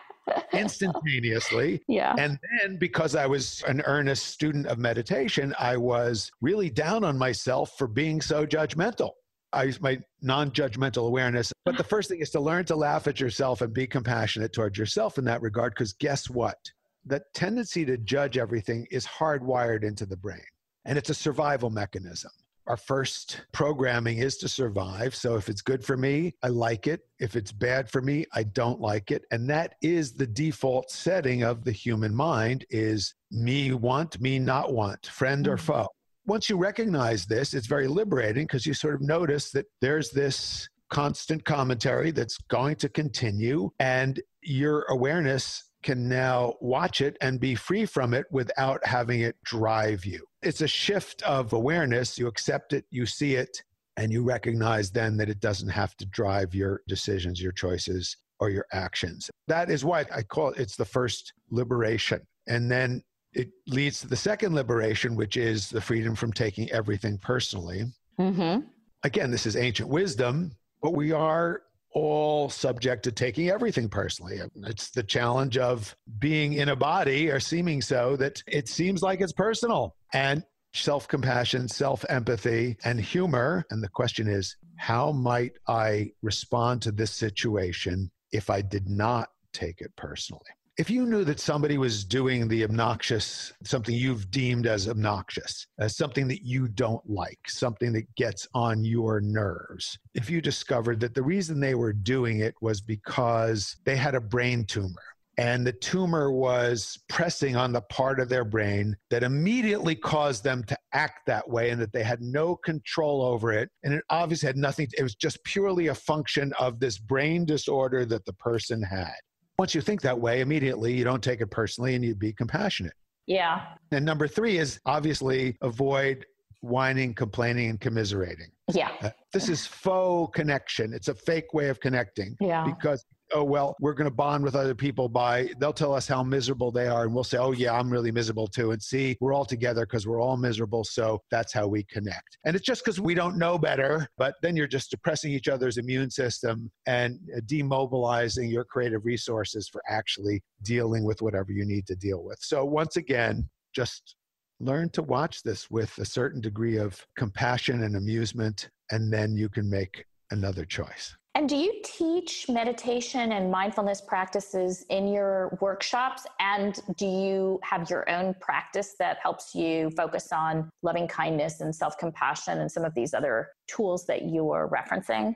instantaneously. 0.63 1.81
Yeah. 1.93 2.15
And 2.17 2.39
then 2.61 2.77
because 2.77 3.15
I 3.15 3.25
was 3.25 3.63
an 3.67 3.81
earnest 3.81 4.27
student 4.27 4.67
of 4.67 4.79
meditation, 4.79 5.53
I 5.59 5.77
was 5.77 6.31
really 6.41 6.69
down 6.69 7.03
on 7.03 7.17
myself 7.17 7.77
for 7.77 7.87
being 7.87 8.21
so 8.21 8.45
judgmental. 8.45 9.11
I 9.51 9.63
use 9.63 9.79
my 9.79 9.99
non 10.21 10.51
judgmental 10.51 11.07
awareness. 11.07 11.53
But 11.65 11.77
the 11.77 11.83
first 11.83 12.09
thing 12.09 12.19
is 12.19 12.31
to 12.31 12.39
learn 12.39 12.65
to 12.65 12.75
laugh 12.75 13.07
at 13.07 13.19
yourself 13.19 13.61
and 13.61 13.73
be 13.73 13.85
compassionate 13.85 14.53
towards 14.53 14.77
yourself 14.77 15.17
in 15.17 15.25
that 15.25 15.41
regard. 15.41 15.73
Because 15.75 15.93
guess 15.93 16.29
what? 16.29 16.57
That 17.05 17.33
tendency 17.33 17.85
to 17.85 17.97
judge 17.97 18.37
everything 18.37 18.87
is 18.89 19.05
hardwired 19.05 19.83
into 19.83 20.05
the 20.05 20.17
brain, 20.17 20.41
and 20.85 20.97
it's 20.97 21.09
a 21.09 21.13
survival 21.13 21.69
mechanism 21.69 22.31
our 22.67 22.77
first 22.77 23.41
programming 23.51 24.19
is 24.19 24.37
to 24.37 24.47
survive. 24.47 25.15
So 25.15 25.35
if 25.35 25.49
it's 25.49 25.61
good 25.61 25.83
for 25.83 25.97
me, 25.97 26.33
I 26.43 26.47
like 26.47 26.87
it. 26.87 27.01
If 27.19 27.35
it's 27.35 27.51
bad 27.51 27.89
for 27.89 28.01
me, 28.01 28.25
I 28.33 28.43
don't 28.43 28.79
like 28.79 29.11
it. 29.11 29.25
And 29.31 29.49
that 29.49 29.75
is 29.81 30.13
the 30.13 30.27
default 30.27 30.89
setting 30.89 31.43
of 31.43 31.63
the 31.63 31.71
human 31.71 32.15
mind 32.15 32.65
is 32.69 33.13
me 33.31 33.73
want, 33.73 34.21
me 34.21 34.39
not 34.39 34.73
want, 34.73 35.07
friend 35.07 35.47
or 35.47 35.57
mm-hmm. 35.57 35.65
foe. 35.65 35.87
Once 36.25 36.49
you 36.49 36.57
recognize 36.57 37.25
this, 37.25 37.53
it's 37.53 37.67
very 37.67 37.87
liberating 37.87 38.45
because 38.45 38.65
you 38.65 38.73
sort 38.73 38.95
of 38.95 39.01
notice 39.01 39.51
that 39.51 39.65
there's 39.81 40.09
this 40.11 40.69
constant 40.89 41.43
commentary 41.43 42.11
that's 42.11 42.37
going 42.49 42.75
to 42.77 42.87
continue 42.87 43.69
and 43.79 44.21
your 44.41 44.83
awareness 44.83 45.71
can 45.83 46.07
now 46.07 46.55
watch 46.61 47.01
it 47.01 47.17
and 47.21 47.39
be 47.39 47.55
free 47.55 47.85
from 47.85 48.13
it 48.13 48.25
without 48.31 48.85
having 48.85 49.21
it 49.21 49.35
drive 49.43 50.05
you. 50.05 50.25
It's 50.41 50.61
a 50.61 50.67
shift 50.67 51.21
of 51.23 51.53
awareness. 51.53 52.17
You 52.17 52.27
accept 52.27 52.73
it, 52.73 52.85
you 52.89 53.05
see 53.05 53.35
it, 53.35 53.61
and 53.97 54.11
you 54.11 54.23
recognize 54.23 54.91
then 54.91 55.17
that 55.17 55.29
it 55.29 55.39
doesn't 55.39 55.69
have 55.69 55.95
to 55.97 56.05
drive 56.05 56.55
your 56.55 56.81
decisions, 56.87 57.41
your 57.41 57.51
choices, 57.51 58.17
or 58.39 58.49
your 58.49 58.65
actions. 58.73 59.29
That 59.47 59.69
is 59.69 59.85
why 59.85 60.05
I 60.13 60.23
call 60.23 60.49
it 60.49 60.59
it's 60.59 60.75
the 60.75 60.85
first 60.85 61.33
liberation. 61.51 62.21
And 62.47 62.69
then 62.69 63.03
it 63.33 63.49
leads 63.67 64.01
to 64.01 64.07
the 64.07 64.15
second 64.15 64.53
liberation, 64.53 65.15
which 65.15 65.37
is 65.37 65.69
the 65.69 65.81
freedom 65.81 66.15
from 66.15 66.33
taking 66.33 66.69
everything 66.71 67.17
personally. 67.17 67.85
Mm-hmm. 68.19 68.65
Again, 69.03 69.31
this 69.31 69.45
is 69.45 69.55
ancient 69.55 69.89
wisdom, 69.89 70.51
but 70.81 70.93
we 70.93 71.11
are 71.11 71.63
all 71.93 72.49
subject 72.49 73.03
to 73.03 73.11
taking 73.11 73.49
everything 73.49 73.89
personally. 73.89 74.39
It's 74.63 74.89
the 74.89 75.03
challenge 75.03 75.57
of 75.57 75.95
being 76.19 76.53
in 76.53 76.69
a 76.69 76.75
body 76.75 77.29
or 77.29 77.39
seeming 77.39 77.81
so 77.81 78.15
that 78.17 78.41
it 78.47 78.67
seems 78.67 79.01
like 79.01 79.21
it's 79.21 79.33
personal. 79.33 79.95
And 80.13 80.43
self 80.73 81.07
compassion, 81.07 81.67
self 81.67 82.03
empathy, 82.09 82.77
and 82.83 82.99
humor. 82.99 83.65
And 83.69 83.83
the 83.83 83.89
question 83.89 84.27
is, 84.27 84.55
how 84.77 85.11
might 85.11 85.53
I 85.67 86.11
respond 86.21 86.81
to 86.83 86.91
this 86.91 87.11
situation 87.11 88.11
if 88.31 88.49
I 88.49 88.61
did 88.61 88.89
not 88.89 89.29
take 89.53 89.81
it 89.81 89.95
personally? 89.95 90.41
If 90.75 90.89
you 90.89 91.05
knew 91.05 91.23
that 91.25 91.39
somebody 91.39 91.77
was 91.77 92.03
doing 92.03 92.47
the 92.47 92.63
obnoxious, 92.63 93.53
something 93.63 93.93
you've 93.93 94.31
deemed 94.31 94.65
as 94.65 94.89
obnoxious, 94.89 95.67
as 95.77 95.95
something 95.95 96.27
that 96.29 96.43
you 96.43 96.67
don't 96.67 97.07
like, 97.07 97.37
something 97.47 97.93
that 97.93 98.15
gets 98.15 98.47
on 98.55 98.83
your 98.83 99.21
nerves, 99.21 99.99
if 100.15 100.31
you 100.31 100.41
discovered 100.41 100.99
that 101.01 101.13
the 101.13 101.21
reason 101.21 101.59
they 101.59 101.75
were 101.75 101.93
doing 101.93 102.39
it 102.39 102.55
was 102.59 102.81
because 102.81 103.75
they 103.85 103.95
had 103.95 104.15
a 104.15 104.19
brain 104.19 104.65
tumor 104.65 105.03
and 105.37 105.65
the 105.65 105.73
tumor 105.73 106.31
was 106.31 106.97
pressing 107.07 107.55
on 107.55 107.71
the 107.71 107.81
part 107.81 108.19
of 108.19 108.27
their 108.27 108.45
brain 108.45 108.97
that 109.11 109.21
immediately 109.21 109.93
caused 109.93 110.43
them 110.43 110.63
to 110.63 110.77
act 110.93 111.27
that 111.27 111.47
way 111.47 111.69
and 111.69 111.79
that 111.79 111.93
they 111.93 112.03
had 112.03 112.21
no 112.21 112.55
control 112.55 113.21
over 113.21 113.51
it 113.51 113.69
and 113.83 113.93
it 113.93 114.03
obviously 114.09 114.47
had 114.47 114.57
nothing 114.57 114.87
it 114.97 115.03
was 115.03 115.15
just 115.15 115.43
purely 115.43 115.87
a 115.87 115.95
function 115.95 116.51
of 116.59 116.79
this 116.79 116.97
brain 116.97 117.45
disorder 117.45 118.05
that 118.05 118.25
the 118.25 118.33
person 118.33 118.81
had 118.81 119.13
once 119.57 119.75
you 119.75 119.81
think 119.81 120.01
that 120.01 120.19
way 120.19 120.41
immediately 120.41 120.93
you 120.93 121.03
don't 121.03 121.23
take 121.23 121.41
it 121.41 121.47
personally 121.47 121.95
and 121.95 122.03
you'd 122.03 122.19
be 122.19 122.33
compassionate. 122.33 122.93
Yeah. 123.27 123.61
And 123.91 124.03
number 124.03 124.27
three 124.27 124.57
is 124.57 124.79
obviously 124.85 125.57
avoid 125.61 126.25
whining 126.61 127.13
complaining 127.13 127.69
and 127.69 127.79
commiserating. 127.79 128.47
Yeah. 128.73 128.91
Uh, 129.01 129.09
this 129.31 129.49
is 129.49 129.65
faux 129.65 130.33
connection. 130.35 130.93
It's 130.93 131.09
a 131.09 131.15
fake 131.15 131.53
way 131.53 131.69
of 131.69 131.79
connecting 131.79 132.35
yeah. 132.39 132.65
because 132.65 133.05
oh 133.33 133.43
well 133.43 133.75
we're 133.79 133.93
going 133.93 134.09
to 134.09 134.15
bond 134.15 134.43
with 134.43 134.55
other 134.55 134.75
people 134.75 135.09
by 135.09 135.49
they'll 135.59 135.73
tell 135.73 135.93
us 135.93 136.07
how 136.07 136.23
miserable 136.23 136.71
they 136.71 136.87
are 136.87 137.03
and 137.03 137.13
we'll 137.13 137.23
say 137.23 137.37
oh 137.37 137.51
yeah 137.51 137.73
i'm 137.77 137.89
really 137.89 138.11
miserable 138.11 138.47
too. 138.47 138.71
And 138.71 138.81
see 138.81 139.17
we're 139.19 139.33
all 139.33 139.45
together 139.45 139.85
because 139.85 140.07
we're 140.07 140.21
all 140.21 140.37
miserable 140.37 140.83
so 140.83 141.21
that's 141.31 141.53
how 141.53 141.67
we 141.67 141.83
connect. 141.83 142.37
And 142.45 142.55
it's 142.55 142.65
just 142.65 142.83
because 142.83 142.99
we 142.99 143.13
don't 143.13 143.37
know 143.37 143.57
better 143.57 144.07
but 144.17 144.35
then 144.41 144.55
you're 144.55 144.67
just 144.67 144.91
depressing 144.91 145.31
each 145.31 145.47
other's 145.47 145.77
immune 145.77 146.09
system 146.09 146.71
and 146.85 147.19
uh, 147.35 147.39
demobilizing 147.41 148.51
your 148.51 148.63
creative 148.63 149.05
resources 149.05 149.67
for 149.67 149.81
actually 149.89 150.41
dealing 150.63 151.03
with 151.03 151.21
whatever 151.21 151.51
you 151.51 151.65
need 151.65 151.87
to 151.87 151.95
deal 151.95 152.23
with. 152.23 152.37
So 152.41 152.65
once 152.65 152.97
again 152.97 153.49
just 153.73 154.15
learn 154.59 154.89
to 154.91 155.01
watch 155.01 155.43
this 155.43 155.69
with 155.69 155.97
a 155.97 156.05
certain 156.05 156.39
degree 156.39 156.77
of 156.77 157.05
compassion 157.17 157.83
and 157.83 157.95
amusement 157.95 158.69
and 158.91 159.11
then 159.11 159.35
you 159.35 159.49
can 159.49 159.69
make 159.69 160.05
another 160.33 160.65
choice 160.65 161.15
and 161.35 161.49
do 161.49 161.55
you 161.55 161.81
teach 161.83 162.47
meditation 162.47 163.31
and 163.31 163.49
mindfulness 163.49 164.01
practices 164.01 164.85
in 164.89 165.07
your 165.07 165.57
workshops? 165.61 166.27
And 166.39 166.79
do 166.95 167.07
you 167.07 167.59
have 167.63 167.89
your 167.89 168.07
own 168.07 168.35
practice 168.39 168.93
that 168.99 169.17
helps 169.21 169.55
you 169.55 169.89
focus 169.91 170.31
on 170.31 170.69
loving 170.83 171.07
kindness 171.07 171.61
and 171.61 171.75
self 171.75 171.97
compassion 171.97 172.59
and 172.59 172.71
some 172.71 172.85
of 172.85 172.93
these 172.93 173.15
other 173.15 173.49
tools 173.67 174.05
that 174.05 174.23
you 174.23 174.51
are 174.51 174.69
referencing? 174.69 175.35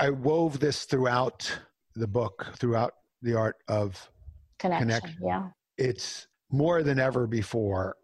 I 0.00 0.10
wove 0.10 0.58
this 0.58 0.84
throughout 0.84 1.60
the 1.94 2.08
book, 2.08 2.48
throughout 2.56 2.94
the 3.22 3.38
art 3.38 3.56
of 3.68 4.10
connection. 4.58 4.88
connection. 4.88 5.18
Yeah. 5.24 5.48
It's 5.78 6.26
more 6.50 6.82
than 6.82 6.98
ever 6.98 7.28
before, 7.28 7.96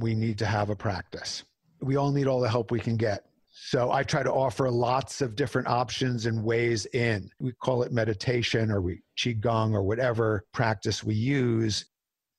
we 0.00 0.14
need 0.14 0.38
to 0.38 0.46
have 0.46 0.70
a 0.70 0.76
practice. 0.76 1.44
We 1.82 1.96
all 1.96 2.12
need 2.12 2.26
all 2.26 2.40
the 2.40 2.48
help 2.48 2.70
we 2.70 2.80
can 2.80 2.96
get 2.96 3.29
so 3.62 3.92
I 3.92 4.02
try 4.02 4.22
to 4.22 4.32
offer 4.32 4.70
lots 4.70 5.20
of 5.20 5.36
different 5.36 5.68
options 5.68 6.24
and 6.24 6.42
ways 6.42 6.86
in. 6.86 7.30
We 7.38 7.52
call 7.52 7.82
it 7.82 7.92
meditation 7.92 8.70
or 8.70 8.80
we 8.80 9.02
qigong 9.18 9.74
or 9.74 9.82
whatever 9.82 10.46
practice 10.52 11.04
we 11.04 11.14
use. 11.14 11.84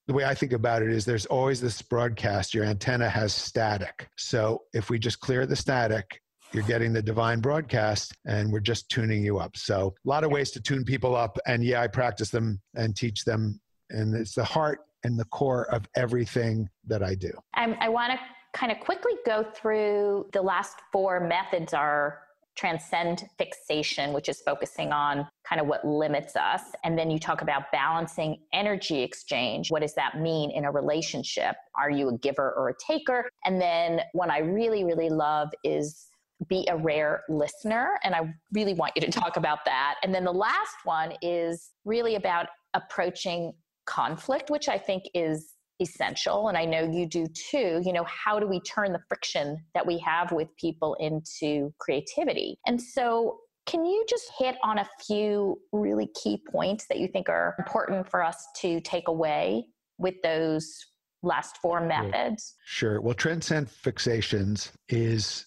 The 0.08 0.14
way 0.14 0.26
I 0.26 0.34
think 0.34 0.52
about 0.52 0.82
it 0.82 0.90
is 0.90 1.06
there's 1.06 1.28
always 1.28 1.62
this 1.62 1.80
broadcast. 1.80 2.56
Your 2.56 2.66
antenna 2.66 3.08
has 3.08 3.34
static. 3.34 4.10
So 4.18 4.64
if 4.74 4.90
we 4.90 4.98
just 4.98 5.20
clear 5.20 5.46
the 5.46 5.56
static, 5.56 6.20
you're 6.54 6.64
getting 6.64 6.92
the 6.92 7.04
divine 7.04 7.40
broadcast 7.40 8.14
and 8.26 8.52
we're 8.52 8.60
just 8.60 8.90
tuning 8.90 9.24
you 9.24 9.38
up. 9.38 9.56
So 9.56 9.94
a 10.04 10.10
lot 10.10 10.24
of 10.24 10.32
ways 10.32 10.50
to 10.52 10.62
tune 10.62 10.84
people 10.84 11.16
up. 11.16 11.38
And 11.46 11.64
yeah, 11.64 11.82
I 11.82 11.88
practice 11.88 12.32
them 12.32 12.60
and 12.76 12.96
teach 12.96 13.26
them. 13.26 13.62
And 13.92 14.16
it's 14.16 14.34
the 14.34 14.44
heart 14.44 14.80
and 15.04 15.20
the 15.20 15.26
core 15.26 15.66
of 15.72 15.88
everything 15.96 16.68
that 16.88 17.04
I 17.04 17.14
do. 17.14 17.32
I, 17.54 17.78
I 17.80 17.90
want 17.90 18.12
to 18.12 18.20
kind 18.54 18.72
of 18.72 18.80
quickly 18.80 19.14
go 19.26 19.44
through 19.44 20.28
the 20.34 20.42
last 20.42 20.78
four 20.92 21.20
methods 21.20 21.74
are 21.74 22.20
transcend 22.56 23.24
fixation, 23.38 24.14
which 24.14 24.28
is 24.28 24.42
focusing 24.42 24.92
on 24.92 25.28
kind 25.48 25.62
of 25.62 25.68
what 25.68 25.86
limits 25.86 26.36
us. 26.36 26.62
And 26.84 26.98
then 26.98 27.10
you 27.10 27.18
talk 27.18 27.42
about 27.42 27.72
balancing 27.72 28.40
energy 28.54 29.02
exchange. 29.02 29.72
What 29.72 29.82
does 29.82 29.96
that 29.96 30.20
mean 30.20 30.52
in 30.52 30.66
a 30.66 30.72
relationship? 30.72 31.56
Are 31.76 31.90
you 31.90 32.10
a 32.10 32.18
giver 32.18 32.54
or 32.54 32.70
a 32.70 32.74
taker? 32.76 33.30
And 33.46 33.60
then 33.60 34.02
one 34.12 34.30
I 34.30 34.40
really, 34.40 34.84
really 34.84 35.10
love 35.10 35.50
is 35.64 36.08
be 36.48 36.68
a 36.70 36.76
rare 36.76 37.24
listener. 37.30 38.00
And 38.04 38.14
I 38.14 38.34
really 38.52 38.74
want 38.74 38.94
you 38.96 39.02
to 39.02 39.12
talk 39.20 39.38
about 39.38 39.60
that. 39.66 39.96
And 40.04 40.14
then 40.14 40.26
the 40.26 40.34
last 40.34 40.76
one 40.84 41.14
is 41.22 41.72
really 41.86 42.16
about 42.16 42.48
approaching 42.74 43.54
conflict, 43.86 44.50
which 44.50 44.68
I 44.68 44.78
think 44.78 45.04
is 45.14 45.54
essential 45.82 46.48
and 46.48 46.58
i 46.58 46.64
know 46.64 46.84
you 46.84 47.06
do 47.06 47.26
too 47.28 47.82
you 47.84 47.92
know 47.92 48.06
how 48.06 48.40
do 48.40 48.48
we 48.48 48.60
turn 48.62 48.94
the 48.94 49.02
friction 49.08 49.58
that 49.74 49.86
we 49.86 49.98
have 50.00 50.32
with 50.32 50.48
people 50.58 50.96
into 51.00 51.74
creativity? 51.80 52.58
And 52.68 52.82
so 52.82 53.40
can 53.66 53.86
you 53.86 54.06
just 54.10 54.26
hit 54.38 54.56
on 54.64 54.80
a 54.80 54.90
few 55.06 55.60
really 55.72 56.10
key 56.22 56.42
points 56.52 56.88
that 56.88 57.00
you 57.00 57.08
think 57.08 57.30
are 57.30 57.56
important 57.60 58.10
for 58.10 58.24
us 58.24 58.44
to 58.62 58.82
take 58.82 59.08
away 59.08 59.66
with 59.98 60.16
those 60.24 60.86
last 61.24 61.58
four 61.58 61.86
methods? 61.86 62.56
Sure. 62.66 63.02
Well 63.02 63.14
transcend 63.14 63.68
fixations 63.68 64.72
is 64.90 65.46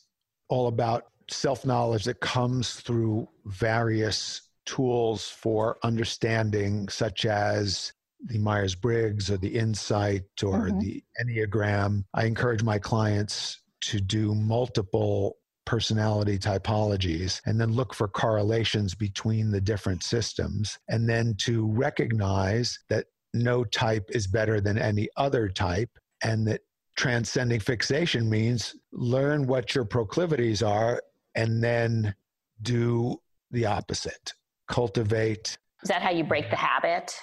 all 0.49 0.69
about 0.69 1.07
self 1.31 1.67
knowledge 1.67 2.05
that 2.05 2.21
comes 2.21 2.77
through 2.77 3.29
various 3.47 4.43
tools 4.67 5.29
for 5.29 5.79
understanding, 5.83 6.89
such 6.89 7.27
as 7.27 7.93
the 8.25 8.39
Myers 8.39 8.75
Briggs 8.75 9.31
or 9.31 9.37
the 9.37 9.55
Insight 9.55 10.25
or 10.43 10.69
mm-hmm. 10.69 10.79
the 10.79 11.05
Enneagram. 11.23 12.05
I 12.15 12.25
encourage 12.25 12.63
my 12.63 12.79
clients 12.79 13.61
to 13.83 14.01
do 14.01 14.35
multiple 14.35 15.37
personality 15.65 16.39
typologies 16.39 17.41
and 17.47 17.61
then 17.61 17.73
look 17.73 17.95
for 17.95 18.09
correlations 18.09 18.95
between 18.95 19.51
the 19.51 19.61
different 19.61 20.03
systems 20.03 20.79
and 20.89 21.09
then 21.09 21.35
to 21.39 21.67
recognize 21.73 22.79
that 22.89 23.07
no 23.33 23.65
type 23.65 24.05
is 24.11 24.27
better 24.27 24.61
than 24.61 24.79
any 24.79 25.09
other 25.17 25.49
type 25.49 25.91
and 26.23 26.47
that 26.47 26.61
transcending 26.97 27.61
fixation 27.61 28.29
means 28.29 28.77
learn 28.93 29.47
what 29.47 29.75
your 29.75 29.85
proclivities 29.85 30.63
are 30.63 31.03
and 31.35 31.63
then 31.63 32.15
do 32.63 33.21
the 33.51 33.67
opposite 33.67 34.33
cultivate 34.69 35.57
is 35.83 35.89
that 35.89 36.03
how 36.03 36.11
you 36.11 36.25
break 36.25 36.49
the 36.51 36.57
habit 36.57 37.15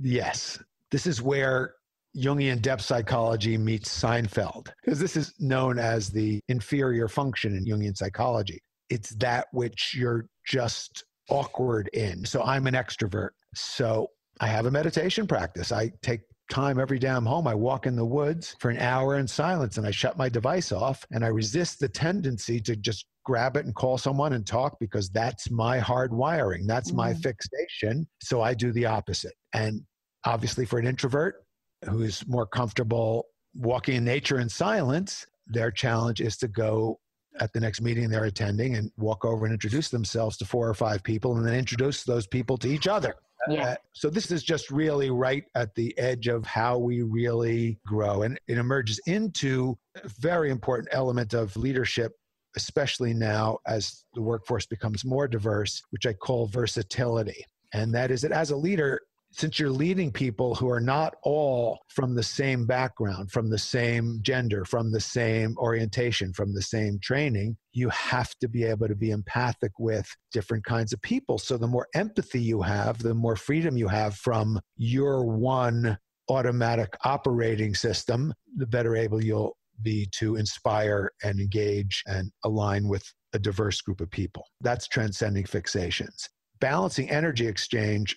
Yes. 0.00 0.58
This 0.90 1.06
is 1.06 1.22
where 1.22 1.74
Jungian 2.16 2.62
depth 2.62 2.82
psychology 2.82 3.58
meets 3.58 3.88
Seinfeld, 3.90 4.68
because 4.84 5.00
this 5.00 5.16
is 5.16 5.34
known 5.40 5.78
as 5.78 6.10
the 6.10 6.40
inferior 6.48 7.08
function 7.08 7.56
in 7.56 7.64
Jungian 7.64 7.96
psychology. 7.96 8.60
It's 8.90 9.10
that 9.16 9.46
which 9.52 9.94
you're 9.96 10.26
just 10.46 11.04
awkward 11.28 11.88
in. 11.92 12.24
So 12.24 12.42
I'm 12.42 12.66
an 12.66 12.74
extrovert. 12.74 13.30
So 13.54 14.08
I 14.40 14.46
have 14.46 14.66
a 14.66 14.70
meditation 14.70 15.26
practice. 15.26 15.72
I 15.72 15.90
take 16.02 16.20
time 16.50 16.78
every 16.78 17.04
I'm 17.04 17.24
home. 17.24 17.46
I 17.46 17.54
walk 17.54 17.86
in 17.86 17.96
the 17.96 18.04
woods 18.04 18.54
for 18.60 18.70
an 18.70 18.78
hour 18.78 19.18
in 19.18 19.26
silence 19.26 19.78
and 19.78 19.86
I 19.86 19.90
shut 19.90 20.18
my 20.18 20.28
device 20.28 20.72
off 20.72 21.04
and 21.10 21.24
I 21.24 21.28
resist 21.28 21.80
the 21.80 21.88
tendency 21.88 22.60
to 22.60 22.76
just 22.76 23.06
grab 23.24 23.56
it 23.56 23.64
and 23.64 23.74
call 23.74 23.98
someone 23.98 24.34
and 24.34 24.46
talk 24.46 24.76
because 24.78 25.08
that's 25.10 25.50
my 25.50 25.78
hard 25.78 26.12
wiring. 26.12 26.66
That's 26.66 26.90
mm. 26.90 26.96
my 26.96 27.14
fixation. 27.14 28.06
So 28.22 28.42
I 28.42 28.54
do 28.54 28.72
the 28.72 28.86
opposite. 28.86 29.34
And 29.52 29.82
obviously, 30.24 30.66
for 30.66 30.78
an 30.78 30.86
introvert 30.86 31.44
who's 31.88 32.26
more 32.26 32.46
comfortable 32.46 33.26
walking 33.54 33.96
in 33.96 34.04
nature 34.04 34.40
in 34.40 34.48
silence, 34.48 35.26
their 35.46 35.70
challenge 35.70 36.20
is 36.20 36.36
to 36.38 36.48
go 36.48 36.98
at 37.40 37.52
the 37.52 37.60
next 37.60 37.80
meeting 37.80 38.08
they're 38.08 38.24
attending 38.24 38.76
and 38.76 38.90
walk 38.96 39.24
over 39.24 39.44
and 39.44 39.52
introduce 39.52 39.88
themselves 39.88 40.36
to 40.36 40.44
four 40.44 40.68
or 40.68 40.74
five 40.74 41.02
people 41.02 41.36
and 41.36 41.46
then 41.46 41.54
introduce 41.54 42.04
those 42.04 42.26
people 42.26 42.56
to 42.56 42.68
each 42.68 42.86
other. 42.86 43.14
Yeah. 43.48 43.70
Uh, 43.70 43.76
so 43.92 44.08
this 44.08 44.30
is 44.30 44.42
just 44.42 44.70
really 44.70 45.10
right 45.10 45.44
at 45.54 45.74
the 45.74 45.96
edge 45.98 46.28
of 46.28 46.46
how 46.46 46.78
we 46.78 47.02
really 47.02 47.78
grow. 47.86 48.22
And 48.22 48.38
it 48.48 48.56
emerges 48.56 49.00
into 49.06 49.76
a 50.02 50.08
very 50.20 50.50
important 50.50 50.88
element 50.92 51.34
of 51.34 51.56
leadership, 51.56 52.12
especially 52.56 53.14
now 53.14 53.58
as 53.66 54.04
the 54.14 54.22
workforce 54.22 54.66
becomes 54.66 55.04
more 55.04 55.28
diverse, 55.28 55.82
which 55.90 56.06
I 56.06 56.12
call 56.12 56.46
versatility. 56.46 57.44
And 57.72 57.94
that 57.94 58.10
is 58.10 58.22
that 58.22 58.32
as 58.32 58.50
a 58.50 58.56
leader, 58.56 59.00
since 59.36 59.58
you're 59.58 59.68
leading 59.68 60.12
people 60.12 60.54
who 60.54 60.70
are 60.70 60.80
not 60.80 61.16
all 61.24 61.80
from 61.88 62.14
the 62.14 62.22
same 62.22 62.66
background, 62.66 63.32
from 63.32 63.50
the 63.50 63.58
same 63.58 64.20
gender, 64.22 64.64
from 64.64 64.92
the 64.92 65.00
same 65.00 65.56
orientation, 65.58 66.32
from 66.32 66.54
the 66.54 66.62
same 66.62 67.00
training, 67.02 67.56
you 67.72 67.88
have 67.88 68.32
to 68.40 68.48
be 68.48 68.62
able 68.62 68.86
to 68.86 68.94
be 68.94 69.10
empathic 69.10 69.72
with 69.80 70.08
different 70.32 70.64
kinds 70.64 70.92
of 70.92 71.02
people. 71.02 71.38
So 71.38 71.56
the 71.56 71.66
more 71.66 71.88
empathy 71.94 72.40
you 72.40 72.62
have, 72.62 72.98
the 72.98 73.14
more 73.14 73.34
freedom 73.34 73.76
you 73.76 73.88
have 73.88 74.14
from 74.14 74.60
your 74.76 75.24
one 75.24 75.98
automatic 76.28 76.94
operating 77.04 77.74
system, 77.74 78.32
the 78.56 78.66
better 78.66 78.94
able 78.94 79.22
you'll 79.22 79.56
be 79.84 80.08
to 80.12 80.36
inspire 80.36 81.12
and 81.22 81.38
engage 81.38 82.02
and 82.06 82.32
align 82.44 82.88
with 82.88 83.04
a 83.34 83.38
diverse 83.38 83.80
group 83.80 84.00
of 84.00 84.10
people. 84.10 84.44
That's 84.60 84.88
transcending 84.88 85.44
fixations. 85.44 86.28
Balancing 86.60 87.10
energy 87.10 87.46
exchange 87.46 88.16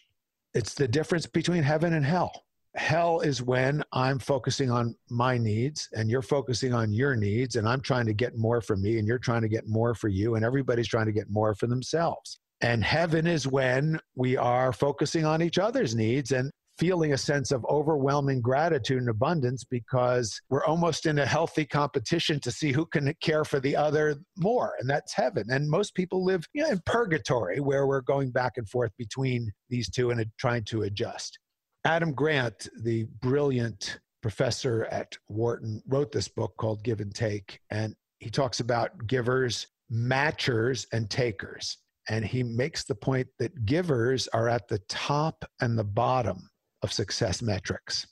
it's 0.57 0.73
the 0.73 0.87
difference 0.87 1.27
between 1.27 1.61
heaven 1.61 1.93
and 1.93 2.03
hell. 2.03 2.31
Hell 2.75 3.19
is 3.19 3.43
when 3.43 3.83
I'm 3.93 4.17
focusing 4.17 4.71
on 4.71 4.95
my 5.09 5.37
needs 5.37 5.87
and 5.93 6.09
you're 6.09 6.23
focusing 6.23 6.73
on 6.73 6.91
your 6.91 7.15
needs, 7.15 7.57
and 7.57 7.69
I'm 7.69 7.81
trying 7.81 8.07
to 8.07 8.13
get 8.13 8.37
more 8.37 8.59
for 8.61 8.75
me 8.75 8.97
and 8.97 9.07
you're 9.07 9.19
trying 9.19 9.43
to 9.43 9.47
get 9.47 9.67
more 9.67 9.93
for 9.93 10.07
you, 10.07 10.33
and 10.33 10.43
everybody's 10.43 10.87
trying 10.87 11.05
to 11.05 11.11
get 11.11 11.29
more 11.29 11.53
for 11.53 11.67
themselves. 11.67 12.39
And 12.61 12.83
heaven 12.83 13.27
is 13.27 13.47
when 13.47 13.99
we 14.15 14.35
are 14.35 14.73
focusing 14.73 15.25
on 15.25 15.43
each 15.43 15.59
other's 15.59 15.95
needs 15.95 16.31
and 16.31 16.51
feeling 16.77 17.13
a 17.13 17.17
sense 17.17 17.51
of 17.51 17.65
overwhelming 17.65 18.41
gratitude 18.41 18.99
and 18.99 19.09
abundance 19.09 19.63
because 19.63 20.39
we're 20.49 20.65
almost 20.65 21.05
in 21.05 21.19
a 21.19 21.25
healthy 21.25 21.65
competition 21.65 22.39
to 22.39 22.51
see 22.51 22.71
who 22.71 22.85
can 22.85 23.13
care 23.21 23.43
for 23.43 23.59
the 23.59 23.75
other 23.75 24.15
more. 24.37 24.75
And 24.79 24.89
that's 24.89 25.13
heaven. 25.13 25.45
And 25.49 25.69
most 25.69 25.95
people 25.95 26.23
live 26.23 26.45
you 26.53 26.63
know, 26.63 26.69
in 26.69 26.81
purgatory 26.85 27.59
where 27.59 27.87
we're 27.87 28.01
going 28.01 28.31
back 28.31 28.53
and 28.57 28.69
forth 28.69 28.91
between 28.97 29.51
these 29.69 29.89
two 29.89 30.11
and 30.11 30.23
trying 30.37 30.63
to 30.65 30.83
adjust. 30.83 31.39
Adam 31.85 32.13
Grant, 32.13 32.67
the 32.83 33.05
brilliant 33.21 33.99
professor 34.21 34.85
at 34.85 35.15
Wharton, 35.29 35.81
wrote 35.87 36.11
this 36.11 36.27
book 36.27 36.53
called 36.57 36.83
Give 36.83 36.99
and 36.99 37.13
Take. 37.13 37.59
And 37.71 37.95
he 38.19 38.29
talks 38.29 38.59
about 38.59 39.07
givers, 39.07 39.67
matchers, 39.91 40.85
and 40.91 41.09
takers. 41.09 41.77
And 42.09 42.23
he 42.25 42.43
makes 42.43 42.83
the 42.83 42.95
point 42.95 43.27
that 43.39 43.65
givers 43.65 44.27
are 44.29 44.47
at 44.47 44.67
the 44.67 44.79
top 44.87 45.43
and 45.61 45.77
the 45.77 45.83
bottom 45.83 46.49
of 46.83 46.91
success 46.91 47.41
metrics. 47.41 48.05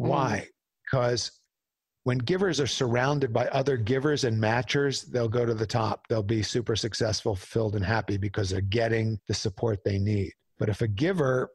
Mm. 0.00 0.08
Why? 0.08 0.48
Because 0.90 1.32
when 2.04 2.18
givers 2.18 2.60
are 2.60 2.66
surrounded 2.66 3.32
by 3.32 3.46
other 3.48 3.76
givers 3.76 4.24
and 4.24 4.40
matchers, 4.40 5.04
they'll 5.04 5.28
go 5.28 5.44
to 5.44 5.54
the 5.54 5.66
top. 5.66 6.06
They'll 6.08 6.22
be 6.22 6.42
super 6.42 6.74
successful, 6.74 7.36
fulfilled, 7.36 7.76
and 7.76 7.84
happy 7.84 8.16
because 8.16 8.50
they're 8.50 8.62
getting 8.62 9.18
the 9.28 9.34
support 9.34 9.80
they 9.84 9.98
need. 9.98 10.32
But 10.58 10.68
if 10.68 10.80
a 10.80 10.88
giver 10.88 11.50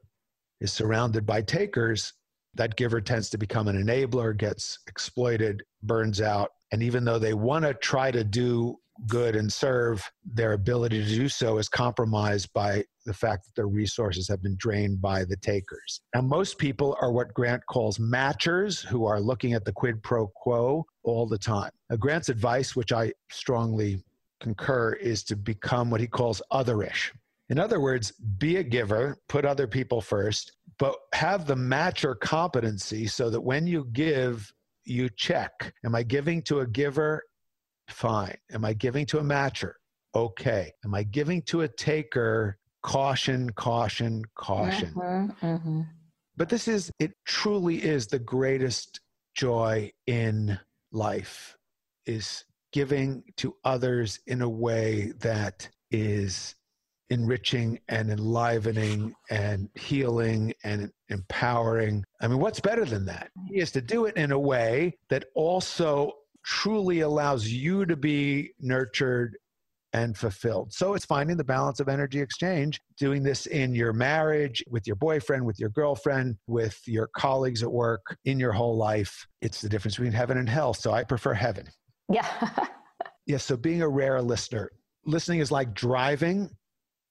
is 0.61 0.71
surrounded 0.71 1.25
by 1.25 1.41
takers, 1.41 2.13
that 2.53 2.75
giver 2.75 3.01
tends 3.01 3.29
to 3.31 3.37
become 3.37 3.67
an 3.67 3.81
enabler, 3.81 4.37
gets 4.37 4.79
exploited, 4.87 5.63
burns 5.83 6.21
out. 6.21 6.51
And 6.71 6.81
even 6.81 7.03
though 7.03 7.19
they 7.19 7.33
want 7.33 7.65
to 7.65 7.73
try 7.73 8.11
to 8.11 8.23
do 8.23 8.77
good 9.07 9.35
and 9.35 9.51
serve, 9.51 10.09
their 10.25 10.53
ability 10.53 11.03
to 11.03 11.09
do 11.09 11.29
so 11.29 11.57
is 11.57 11.69
compromised 11.69 12.51
by 12.53 12.83
the 13.05 13.13
fact 13.13 13.45
that 13.45 13.55
their 13.55 13.67
resources 13.67 14.27
have 14.27 14.41
been 14.41 14.55
drained 14.57 15.01
by 15.01 15.23
the 15.23 15.37
takers. 15.37 16.01
Now, 16.13 16.21
most 16.21 16.57
people 16.57 16.97
are 17.01 17.11
what 17.11 17.33
Grant 17.33 17.65
calls 17.67 17.99
matchers, 17.99 18.83
who 18.83 19.05
are 19.05 19.19
looking 19.19 19.53
at 19.53 19.65
the 19.65 19.71
quid 19.71 20.01
pro 20.01 20.27
quo 20.27 20.85
all 21.03 21.27
the 21.27 21.37
time. 21.37 21.71
Now, 21.89 21.97
Grant's 21.97 22.29
advice, 22.29 22.75
which 22.75 22.91
I 22.91 23.13
strongly 23.29 24.03
concur, 24.39 24.93
is 24.93 25.23
to 25.25 25.35
become 25.35 25.89
what 25.89 26.01
he 26.01 26.07
calls 26.07 26.41
otherish. 26.51 27.11
In 27.49 27.59
other 27.59 27.79
words, 27.79 28.11
be 28.11 28.57
a 28.57 28.63
giver, 28.63 29.17
put 29.29 29.45
other 29.45 29.67
people 29.67 30.01
first, 30.01 30.53
but 30.79 30.95
have 31.13 31.45
the 31.45 31.55
matcher 31.55 32.19
competency 32.19 33.05
so 33.07 33.29
that 33.29 33.41
when 33.41 33.67
you 33.67 33.87
give, 33.93 34.51
you 34.83 35.09
check. 35.09 35.73
Am 35.83 35.95
I 35.95 36.03
giving 36.03 36.41
to 36.43 36.61
a 36.61 36.67
giver 36.67 37.23
Fine. 37.87 38.37
Am 38.51 38.65
I 38.65 38.73
giving 38.73 39.05
to 39.07 39.19
a 39.19 39.23
matcher? 39.23 39.73
Okay. 40.15 40.71
Am 40.83 40.93
I 40.93 41.03
giving 41.03 41.41
to 41.43 41.61
a 41.61 41.67
taker? 41.67 42.57
Caution, 42.81 43.49
caution, 43.51 44.23
caution. 44.35 44.93
Mm-hmm, 44.93 45.45
mm-hmm. 45.45 45.81
But 46.37 46.49
this 46.49 46.67
is, 46.67 46.91
it 46.99 47.13
truly 47.25 47.83
is 47.83 48.07
the 48.07 48.19
greatest 48.19 48.99
joy 49.33 49.91
in 50.05 50.59
life 50.91 51.55
is 52.05 52.43
giving 52.71 53.23
to 53.37 53.55
others 53.63 54.19
in 54.27 54.41
a 54.41 54.49
way 54.49 55.13
that 55.19 55.67
is 55.91 56.55
enriching 57.09 57.79
and 57.87 58.09
enlivening 58.09 59.13
and 59.29 59.69
healing 59.75 60.53
and 60.63 60.91
empowering. 61.09 62.03
I 62.21 62.27
mean, 62.27 62.39
what's 62.39 62.59
better 62.59 62.85
than 62.85 63.05
that? 63.05 63.31
Is 63.51 63.71
to 63.71 63.81
do 63.81 64.05
it 64.05 64.17
in 64.17 64.31
a 64.31 64.39
way 64.39 64.97
that 65.09 65.25
also 65.35 66.13
truly 66.45 67.01
allows 67.01 67.47
you 67.47 67.85
to 67.85 67.95
be 67.95 68.51
nurtured 68.59 69.35
and 69.93 70.17
fulfilled. 70.17 70.73
So 70.73 70.93
it's 70.93 71.05
finding 71.05 71.37
the 71.37 71.43
balance 71.43 71.79
of 71.79 71.87
energy 71.87 72.19
exchange, 72.19 72.81
doing 72.99 73.23
this 73.23 73.45
in 73.45 73.73
your 73.73 73.93
marriage, 73.93 74.61
with 74.69 74.85
your 74.85 74.97
boyfriend, 74.97 75.45
with 75.45 75.57
your 75.57 75.69
girlfriend, 75.69 76.35
with 76.47 76.77
your 76.85 77.07
colleagues 77.15 77.63
at 77.63 77.71
work, 77.71 78.17
in 78.25 78.37
your 78.37 78.51
whole 78.51 78.75
life. 78.75 79.25
It's 79.41 79.61
the 79.61 79.69
difference 79.69 79.95
between 79.95 80.11
heaven 80.11 80.37
and 80.37 80.49
hell. 80.49 80.73
So 80.73 80.91
I 80.91 81.05
prefer 81.05 81.33
heaven. 81.33 81.67
Yeah. 82.09 82.27
yeah. 83.25 83.37
So 83.37 83.55
being 83.55 83.81
a 83.81 83.87
rare 83.87 84.21
listener, 84.21 84.69
listening 85.05 85.39
is 85.39 85.49
like 85.49 85.73
driving. 85.73 86.49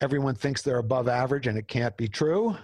Everyone 0.02 0.34
thinks 0.34 0.60
they're 0.60 0.78
above 0.78 1.08
average 1.08 1.46
and 1.46 1.56
it 1.56 1.68
can't 1.68 1.96
be 1.96 2.06
true. 2.06 2.54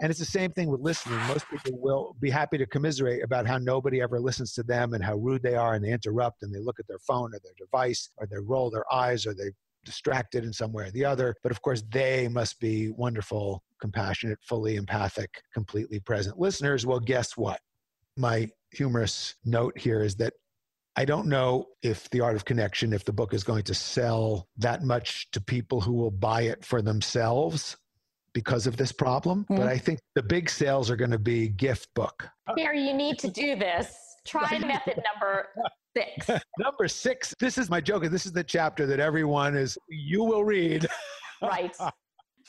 And 0.00 0.10
it's 0.10 0.20
the 0.20 0.24
same 0.24 0.52
thing 0.52 0.68
with 0.68 0.80
listening. 0.80 1.18
Most 1.26 1.48
people 1.50 1.78
will 1.80 2.14
be 2.20 2.30
happy 2.30 2.56
to 2.58 2.66
commiserate 2.66 3.22
about 3.24 3.46
how 3.46 3.58
nobody 3.58 4.00
ever 4.00 4.20
listens 4.20 4.52
to 4.54 4.62
them 4.62 4.94
and 4.94 5.02
how 5.02 5.16
rude 5.16 5.42
they 5.42 5.56
are 5.56 5.74
and 5.74 5.84
they 5.84 5.90
interrupt 5.90 6.42
and 6.42 6.54
they 6.54 6.60
look 6.60 6.78
at 6.78 6.86
their 6.86 7.00
phone 7.00 7.34
or 7.34 7.40
their 7.42 7.52
device 7.58 8.10
or 8.16 8.26
they 8.26 8.38
roll 8.38 8.70
their 8.70 8.84
eyes 8.92 9.26
or 9.26 9.34
they 9.34 9.50
distracted 9.84 10.44
in 10.44 10.52
some 10.52 10.72
way 10.72 10.84
or 10.84 10.90
the 10.92 11.04
other. 11.04 11.34
But 11.42 11.50
of 11.50 11.62
course, 11.62 11.82
they 11.90 12.28
must 12.28 12.60
be 12.60 12.90
wonderful, 12.90 13.64
compassionate, 13.80 14.38
fully 14.42 14.76
empathic, 14.76 15.42
completely 15.52 15.98
present 15.98 16.38
listeners. 16.38 16.86
Well, 16.86 17.00
guess 17.00 17.36
what? 17.36 17.60
My 18.16 18.48
humorous 18.72 19.34
note 19.44 19.78
here 19.78 20.02
is 20.02 20.16
that 20.16 20.34
I 20.94 21.04
don't 21.04 21.26
know 21.26 21.66
if 21.82 22.10
The 22.10 22.20
Art 22.20 22.36
of 22.36 22.44
Connection, 22.44 22.92
if 22.92 23.04
the 23.04 23.12
book 23.12 23.32
is 23.32 23.44
going 23.44 23.62
to 23.64 23.74
sell 23.74 24.48
that 24.58 24.82
much 24.82 25.30
to 25.30 25.40
people 25.40 25.80
who 25.80 25.92
will 25.92 26.10
buy 26.10 26.42
it 26.42 26.64
for 26.64 26.82
themselves 26.82 27.76
because 28.32 28.66
of 28.66 28.76
this 28.76 28.92
problem. 28.92 29.44
Mm-hmm. 29.44 29.56
But 29.56 29.66
I 29.68 29.78
think 29.78 30.00
the 30.14 30.22
big 30.22 30.50
sales 30.50 30.90
are 30.90 30.96
going 30.96 31.10
to 31.10 31.18
be 31.18 31.48
gift 31.48 31.88
book. 31.94 32.28
Here, 32.56 32.72
you 32.72 32.94
need 32.94 33.18
to 33.20 33.30
do 33.30 33.56
this. 33.56 33.94
Try 34.26 34.58
method 34.66 35.00
number 35.12 35.48
six. 35.96 36.42
number 36.58 36.88
six. 36.88 37.34
This 37.40 37.58
is 37.58 37.70
my 37.70 37.80
joke. 37.80 38.04
This 38.04 38.26
is 38.26 38.32
the 38.32 38.44
chapter 38.44 38.86
that 38.86 39.00
everyone 39.00 39.56
is, 39.56 39.78
you 39.88 40.24
will 40.24 40.44
read. 40.44 40.86
right. 41.42 41.76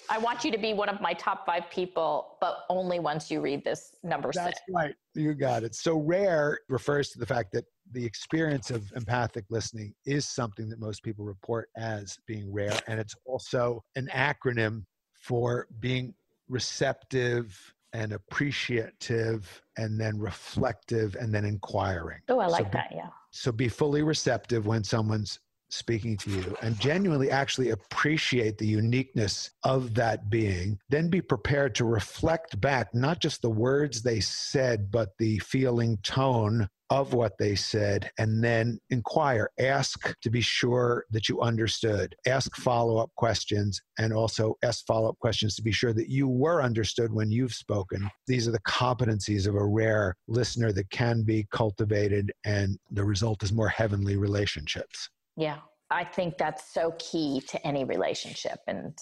I 0.10 0.18
want 0.18 0.46
you 0.46 0.52
to 0.52 0.58
be 0.58 0.74
one 0.74 0.90
of 0.90 1.02
my 1.02 1.14
top 1.14 1.46
five 1.46 1.70
people, 1.70 2.38
but 2.40 2.60
only 2.70 3.00
once 3.00 3.30
you 3.30 3.42
read 3.42 3.64
this 3.66 3.96
number 4.04 4.32
That's 4.34 4.58
six. 4.58 4.62
right. 4.74 4.96
You 5.14 5.34
got 5.34 5.64
it. 5.64 5.76
So 5.76 5.98
rare 5.98 6.60
refers 6.70 7.10
to 7.10 7.20
the 7.20 7.26
fact 7.26 7.52
that 7.54 7.66
the 7.92 8.06
experience 8.06 8.72
of 8.72 8.92
empathic 8.96 9.46
listening 9.50 9.94
is 10.06 10.28
something 10.28 10.70
that 10.70 10.80
most 10.80 11.04
people 11.04 11.26
report 11.26 11.70
as 11.76 12.18
being 12.28 12.52
rare. 12.52 12.80
And 12.88 13.00
it's 13.00 13.16
also 13.26 13.84
an 13.96 14.10
acronym 14.14 14.84
for 15.20 15.68
being 15.80 16.14
receptive 16.48 17.76
and 17.94 18.14
appreciative 18.14 19.62
and 19.78 20.00
then 20.00 20.18
reflective 20.18 21.16
and 21.16 21.34
then 21.34 21.46
inquiring. 21.46 22.20
Oh, 22.30 22.40
I 22.40 22.48
like 22.48 22.66
so 22.66 22.70
that. 22.74 22.92
Yeah. 22.94 23.10
So 23.32 23.52
be 23.52 23.68
fully 23.68 24.04
receptive 24.04 24.66
when 24.66 24.84
someone's 24.84 25.40
speaking 25.70 26.18
to 26.18 26.30
you 26.30 26.58
and 26.62 26.80
genuinely 26.80 27.32
actually 27.32 27.70
appreciate 27.70 28.58
the 28.58 28.68
uniqueness 28.68 29.52
of 29.64 29.94
that 29.96 30.30
being. 30.30 30.80
Then 30.90 31.10
be 31.10 31.22
prepared 31.22 31.76
to 31.76 31.86
reflect 31.86 32.60
back 32.60 32.94
not 32.94 33.20
just 33.20 33.42
the 33.42 33.50
words 33.50 34.02
they 34.02 34.20
said, 34.20 34.92
but 34.92 35.10
the 35.18 35.40
feeling 35.40 35.98
tone 36.04 36.68
of 36.90 37.14
what 37.14 37.38
they 37.38 37.56
said 37.56 38.10
and 38.18 38.44
then 38.44 38.80
inquire. 38.90 39.52
Ask 39.60 40.20
to 40.22 40.30
be 40.30 40.42
sure 40.42 41.06
that 41.12 41.30
you 41.30 41.42
understood. 41.42 42.16
Ask 42.26 42.56
follow 42.56 42.98
up 42.98 43.12
questions 43.16 43.82
and 44.00 44.12
also 44.12 44.56
ask 44.64 44.86
follow 44.88 45.10
up 45.10 45.20
questions 45.20 45.56
to 45.56 45.62
be 45.62 45.72
sure 45.72 45.94
that 45.94 46.10
you 46.10 46.28
were 46.28 46.64
understood 46.64 47.14
when 47.14 47.30
you've 47.30 47.54
spoken. 47.54 48.10
These 48.26 48.48
are 48.48 48.52
the 48.52 48.62
competencies 48.62 49.48
of 49.48 49.56
a 49.56 49.66
rare 49.66 50.16
listener 50.28 50.72
that 50.72 50.90
can 50.90 51.22
be 51.22 51.48
cultivated, 51.52 52.32
and 52.44 52.78
the 52.90 53.04
result 53.04 53.44
is 53.44 53.54
more 53.54 53.70
heavenly 53.70 54.18
relationships. 54.18 55.10
Yeah, 55.40 55.60
I 55.90 56.04
think 56.04 56.38
that's 56.38 56.74
so 56.74 56.94
key 57.00 57.42
to 57.48 57.66
any 57.66 57.86
relationship. 57.86 58.60
And 58.68 58.94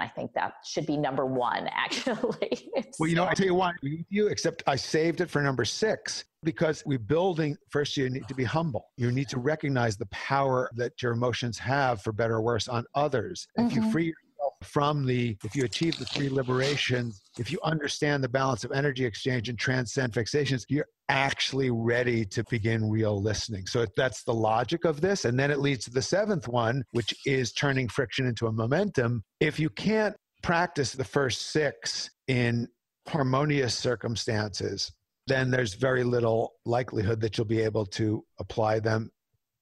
I 0.00 0.08
think 0.08 0.32
that 0.34 0.54
should 0.64 0.84
be 0.84 0.96
number 0.96 1.24
one, 1.24 1.68
actually. 1.72 2.68
well, 2.98 3.08
you 3.08 3.14
know, 3.14 3.24
I 3.24 3.34
tell 3.34 3.46
you 3.46 3.54
what, 3.54 3.76
you 3.82 4.26
except 4.26 4.64
I 4.66 4.74
saved 4.74 5.20
it 5.20 5.30
for 5.30 5.40
number 5.40 5.64
six 5.64 6.24
because 6.42 6.82
we're 6.86 6.98
building. 6.98 7.56
First, 7.70 7.96
you 7.96 8.10
need 8.10 8.26
to 8.26 8.34
be 8.34 8.42
humble. 8.42 8.86
You 8.96 9.12
need 9.12 9.28
to 9.28 9.38
recognize 9.38 9.96
the 9.96 10.06
power 10.06 10.68
that 10.74 11.00
your 11.00 11.12
emotions 11.12 11.56
have, 11.58 12.02
for 12.02 12.12
better 12.12 12.34
or 12.34 12.42
worse, 12.42 12.66
on 12.66 12.84
others. 12.96 13.46
Mm-hmm. 13.56 13.68
If 13.68 13.74
you 13.74 13.80
mm-hmm. 13.82 13.90
free 13.92 14.04
yourself 14.06 14.25
from 14.66 15.06
the, 15.06 15.36
if 15.44 15.54
you 15.54 15.64
achieve 15.64 15.98
the 15.98 16.04
three 16.04 16.28
liberations, 16.28 17.22
if 17.38 17.50
you 17.50 17.58
understand 17.64 18.22
the 18.22 18.28
balance 18.28 18.64
of 18.64 18.72
energy 18.72 19.04
exchange 19.04 19.48
and 19.48 19.58
transcend 19.58 20.12
fixations, 20.12 20.64
you're 20.68 20.88
actually 21.08 21.70
ready 21.70 22.24
to 22.24 22.44
begin 22.50 22.88
real 22.88 23.22
listening. 23.22 23.66
So 23.66 23.86
that's 23.96 24.24
the 24.24 24.34
logic 24.34 24.84
of 24.84 25.00
this. 25.00 25.24
And 25.24 25.38
then 25.38 25.50
it 25.50 25.60
leads 25.60 25.84
to 25.84 25.90
the 25.90 26.02
seventh 26.02 26.48
one, 26.48 26.82
which 26.92 27.14
is 27.24 27.52
turning 27.52 27.88
friction 27.88 28.26
into 28.26 28.46
a 28.46 28.52
momentum. 28.52 29.22
If 29.40 29.60
you 29.60 29.70
can't 29.70 30.16
practice 30.42 30.92
the 30.92 31.04
first 31.04 31.50
six 31.50 32.10
in 32.28 32.68
harmonious 33.08 33.74
circumstances, 33.74 34.92
then 35.26 35.50
there's 35.50 35.74
very 35.74 36.04
little 36.04 36.52
likelihood 36.64 37.20
that 37.20 37.36
you'll 37.36 37.46
be 37.46 37.60
able 37.60 37.86
to 37.86 38.24
apply 38.38 38.80
them 38.80 39.10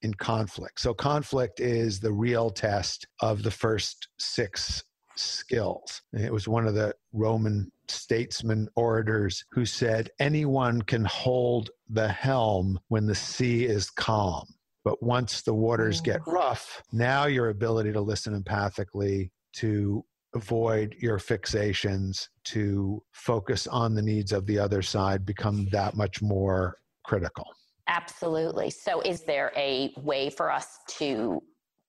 in 0.02 0.12
conflict. 0.14 0.80
So, 0.80 0.92
conflict 0.92 1.60
is 1.60 1.98
the 1.98 2.12
real 2.12 2.50
test 2.50 3.06
of 3.20 3.42
the 3.42 3.50
first 3.50 4.08
six 4.18 4.84
skills. 5.16 6.02
It 6.12 6.32
was 6.32 6.48
one 6.48 6.66
of 6.66 6.74
the 6.74 6.94
Roman 7.12 7.70
statesmen, 7.88 8.68
orators, 8.76 9.44
who 9.50 9.64
said, 9.64 10.10
Anyone 10.18 10.82
can 10.82 11.04
hold 11.04 11.70
the 11.88 12.08
helm 12.08 12.78
when 12.88 13.06
the 13.06 13.14
sea 13.14 13.64
is 13.64 13.90
calm. 13.90 14.46
But 14.84 15.02
once 15.02 15.42
the 15.42 15.54
waters 15.54 16.00
get 16.00 16.20
mm. 16.20 16.32
rough, 16.32 16.82
now 16.92 17.26
your 17.26 17.48
ability 17.48 17.92
to 17.92 18.00
listen 18.00 18.40
empathically, 18.40 19.30
to 19.54 20.04
avoid 20.34 20.94
your 20.98 21.18
fixations, 21.18 22.28
to 22.44 23.02
focus 23.12 23.66
on 23.66 23.94
the 23.94 24.02
needs 24.02 24.32
of 24.32 24.46
the 24.46 24.58
other 24.58 24.82
side 24.82 25.24
become 25.24 25.66
that 25.72 25.96
much 25.96 26.20
more 26.20 26.76
critical. 27.04 27.46
Absolutely. 27.86 28.70
So, 28.70 29.00
is 29.02 29.22
there 29.22 29.52
a 29.56 29.92
way 29.96 30.30
for 30.30 30.50
us 30.50 30.78
to 30.98 31.42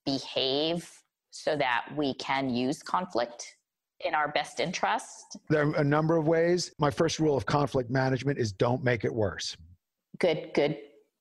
behave 0.06 0.90
so 1.36 1.56
that 1.58 1.86
we 1.96 2.14
can 2.16 2.50
use 2.50 2.82
conflict 2.82 3.58
in 4.06 4.14
our 4.14 4.30
best 4.30 4.60
interest? 4.60 5.38
There 5.50 5.68
are 5.68 5.76
a 5.76 5.84
number 5.84 6.18
of 6.18 6.28
ways. 6.28 6.72
My 6.80 6.90
first 6.90 7.20
rule 7.20 7.36
of 7.36 7.46
conflict 7.46 7.90
management 7.90 8.40
is 8.40 8.52
don't 8.52 8.84
make 8.84 9.04
it 9.04 9.14
worse. 9.14 9.56
Good, 10.20 10.52
good 10.54 10.78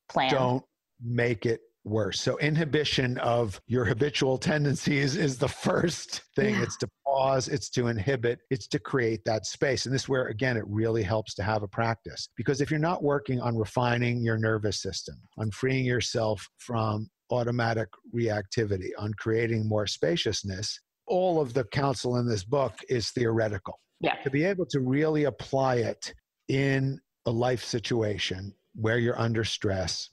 plan. 0.08 0.30
Don't 0.30 0.64
make 1.02 1.46
it 1.46 1.60
worse. 1.84 2.20
So 2.20 2.38
inhibition 2.38 3.18
of 3.18 3.60
your 3.66 3.84
habitual 3.84 4.38
tendencies 4.38 5.16
is 5.16 5.36
the 5.36 5.48
first 5.48 6.22
thing. 6.34 6.54
Yeah. 6.54 6.62
It's 6.62 6.76
to 6.78 6.88
pause, 7.06 7.48
it's 7.48 7.68
to 7.70 7.88
inhibit, 7.88 8.38
it's 8.50 8.66
to 8.68 8.78
create 8.78 9.20
that 9.26 9.46
space. 9.46 9.84
And 9.84 9.94
this 9.94 10.02
is 10.02 10.08
where 10.08 10.26
again 10.26 10.56
it 10.56 10.64
really 10.66 11.02
helps 11.02 11.34
to 11.34 11.42
have 11.42 11.62
a 11.62 11.68
practice. 11.68 12.28
Because 12.36 12.60
if 12.60 12.70
you're 12.70 12.80
not 12.80 13.02
working 13.02 13.40
on 13.40 13.56
refining 13.56 14.22
your 14.22 14.38
nervous 14.38 14.80
system, 14.80 15.16
on 15.38 15.50
freeing 15.50 15.84
yourself 15.84 16.48
from 16.58 17.08
automatic 17.30 17.88
reactivity, 18.14 18.90
on 18.98 19.12
creating 19.14 19.68
more 19.68 19.86
spaciousness, 19.86 20.80
all 21.06 21.40
of 21.40 21.52
the 21.54 21.64
counsel 21.64 22.16
in 22.16 22.28
this 22.28 22.44
book 22.44 22.74
is 22.88 23.10
theoretical. 23.10 23.80
Yeah. 24.00 24.16
To 24.22 24.30
be 24.30 24.44
able 24.44 24.66
to 24.66 24.80
really 24.80 25.24
apply 25.24 25.76
it 25.76 26.14
in 26.48 27.00
a 27.26 27.30
life 27.30 27.64
situation 27.64 28.54
where 28.74 28.98
you're 28.98 29.18
under 29.18 29.44
stress, 29.44 30.10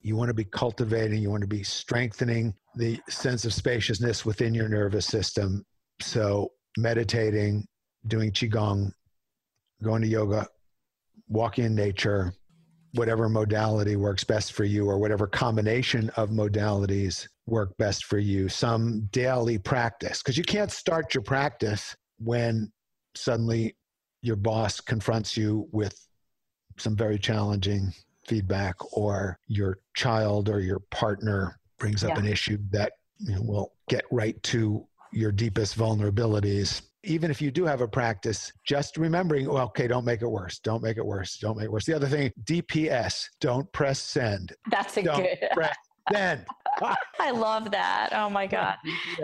you 0.00 0.16
want 0.16 0.28
to 0.28 0.34
be 0.34 0.44
cultivating, 0.44 1.22
you 1.22 1.30
want 1.30 1.42
to 1.42 1.46
be 1.46 1.62
strengthening 1.62 2.54
the 2.76 2.98
sense 3.08 3.44
of 3.44 3.52
spaciousness 3.52 4.24
within 4.24 4.54
your 4.54 4.68
nervous 4.68 5.06
system. 5.06 5.64
So, 6.00 6.52
meditating, 6.76 7.66
doing 8.06 8.30
Qigong, 8.32 8.92
going 9.82 10.02
to 10.02 10.08
yoga, 10.08 10.46
walking 11.28 11.64
in 11.64 11.74
nature, 11.74 12.32
whatever 12.94 13.28
modality 13.28 13.96
works 13.96 14.24
best 14.24 14.52
for 14.52 14.64
you, 14.64 14.88
or 14.88 14.98
whatever 14.98 15.26
combination 15.26 16.10
of 16.16 16.30
modalities 16.30 17.26
work 17.46 17.76
best 17.78 18.04
for 18.04 18.18
you, 18.18 18.48
some 18.48 19.08
daily 19.12 19.58
practice. 19.58 20.22
Because 20.22 20.36
you 20.36 20.44
can't 20.44 20.70
start 20.70 21.14
your 21.14 21.22
practice 21.22 21.96
when 22.18 22.70
suddenly 23.14 23.76
your 24.22 24.36
boss 24.36 24.80
confronts 24.80 25.36
you 25.36 25.68
with 25.72 25.96
some 26.78 26.96
very 26.96 27.18
challenging 27.18 27.92
feedback 28.26 28.76
or 28.96 29.38
your 29.46 29.78
child 29.94 30.48
or 30.48 30.60
your 30.60 30.80
partner 30.90 31.58
brings 31.78 32.04
up 32.04 32.10
yeah. 32.10 32.18
an 32.18 32.26
issue 32.26 32.58
that 32.70 32.92
you 33.18 33.34
know, 33.34 33.42
will 33.42 33.72
get 33.88 34.04
right 34.10 34.40
to 34.42 34.86
your 35.12 35.32
deepest 35.32 35.76
vulnerabilities 35.76 36.82
even 37.04 37.30
if 37.30 37.40
you 37.40 37.50
do 37.50 37.64
have 37.64 37.80
a 37.80 37.88
practice, 37.88 38.52
just 38.66 38.96
remembering, 38.96 39.48
well, 39.48 39.64
okay, 39.66 39.86
don't 39.86 40.04
make 40.04 40.22
it 40.22 40.28
worse. 40.28 40.58
Don't 40.58 40.82
make 40.82 40.96
it 40.96 41.04
worse. 41.04 41.38
Don't 41.38 41.56
make 41.56 41.66
it 41.66 41.72
worse. 41.72 41.86
The 41.86 41.94
other 41.94 42.06
thing, 42.06 42.32
DPS, 42.44 43.24
don't 43.40 43.70
press 43.72 44.00
send. 44.00 44.52
That's 44.70 44.96
a 44.96 45.02
don't 45.02 45.22
good. 45.22 45.48
press 45.52 45.76
send. 46.12 46.44
I 47.20 47.30
love 47.30 47.70
that. 47.70 48.10
Oh 48.12 48.30
my 48.30 48.46
God. 48.46 48.76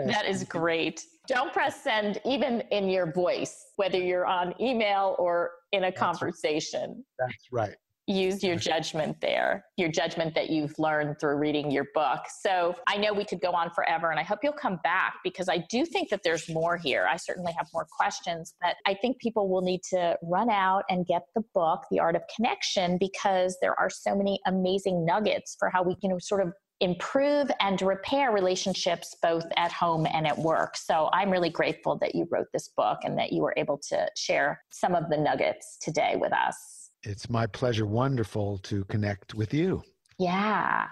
That 0.05 0.25
is 0.27 0.43
great. 0.43 1.03
Don't 1.27 1.51
press 1.51 1.83
send 1.83 2.19
even 2.25 2.61
in 2.71 2.89
your 2.89 3.11
voice, 3.11 3.55
whether 3.75 3.99
you're 3.99 4.25
on 4.25 4.53
email 4.61 5.15
or 5.19 5.51
in 5.71 5.83
a 5.83 5.87
That's 5.87 5.99
conversation. 5.99 7.03
Right. 7.19 7.27
That's 7.27 7.47
right 7.51 7.75
use 8.07 8.41
your 8.41 8.55
judgment 8.55 9.19
there, 9.21 9.65
your 9.75 9.89
judgment 9.89 10.33
that 10.33 10.49
you've 10.49 10.77
learned 10.79 11.19
through 11.19 11.35
reading 11.35 11.69
your 11.69 11.87
book. 11.93 12.21
So 12.41 12.73
I 12.87 12.95
know 12.97 13.13
we 13.13 13.25
could 13.25 13.41
go 13.41 13.51
on 13.51 13.69
forever, 13.71 14.09
and 14.09 14.19
I 14.19 14.23
hope 14.23 14.39
you'll 14.43 14.53
come 14.53 14.79
back 14.83 15.15
because 15.25 15.49
I 15.49 15.65
do 15.69 15.85
think 15.85 16.09
that 16.09 16.21
there's 16.23 16.49
more 16.49 16.77
here. 16.77 17.05
I 17.09 17.17
certainly 17.17 17.51
have 17.57 17.67
more 17.73 17.85
questions, 17.97 18.55
but 18.61 18.75
I 18.85 18.93
think 18.93 19.19
people 19.19 19.49
will 19.49 19.61
need 19.61 19.81
to 19.89 20.17
run 20.23 20.49
out 20.49 20.83
and 20.89 21.05
get 21.05 21.23
the 21.35 21.43
book, 21.53 21.83
The 21.91 21.99
Art 21.99 22.15
of 22.15 22.21
Connection, 22.33 22.97
because 22.97 23.57
there 23.61 23.77
are 23.77 23.89
so 23.89 24.15
many 24.15 24.39
amazing 24.45 25.05
nuggets 25.05 25.57
for 25.59 25.69
how 25.69 25.83
we 25.83 25.95
can 25.95 26.17
sort 26.21 26.41
of 26.41 26.53
improve 26.79 27.49
and 27.59 27.81
repair 27.81 28.31
relationships 28.31 29.15
both 29.21 29.45
at 29.57 29.71
home 29.71 30.05
and 30.05 30.27
at 30.27 30.37
work. 30.37 30.77
So 30.77 31.09
I'm 31.11 31.31
really 31.31 31.49
grateful 31.49 31.97
that 31.99 32.13
you 32.13 32.27
wrote 32.31 32.47
this 32.53 32.69
book 32.77 32.99
and 33.03 33.17
that 33.17 33.33
you 33.33 33.41
were 33.41 33.55
able 33.57 33.79
to 33.89 34.07
share 34.15 34.61
some 34.69 34.93
of 34.95 35.09
the 35.09 35.17
nuggets 35.17 35.77
today 35.81 36.15
with 36.15 36.31
us. 36.31 36.76
It's 37.03 37.29
my 37.29 37.47
pleasure. 37.47 37.85
Wonderful 37.85 38.59
to 38.59 38.83
connect 38.85 39.35
with 39.35 39.53
you. 39.53 39.83
Yeah. 40.17 40.87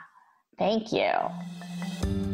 Thank 0.58 0.94
you. 0.94 1.12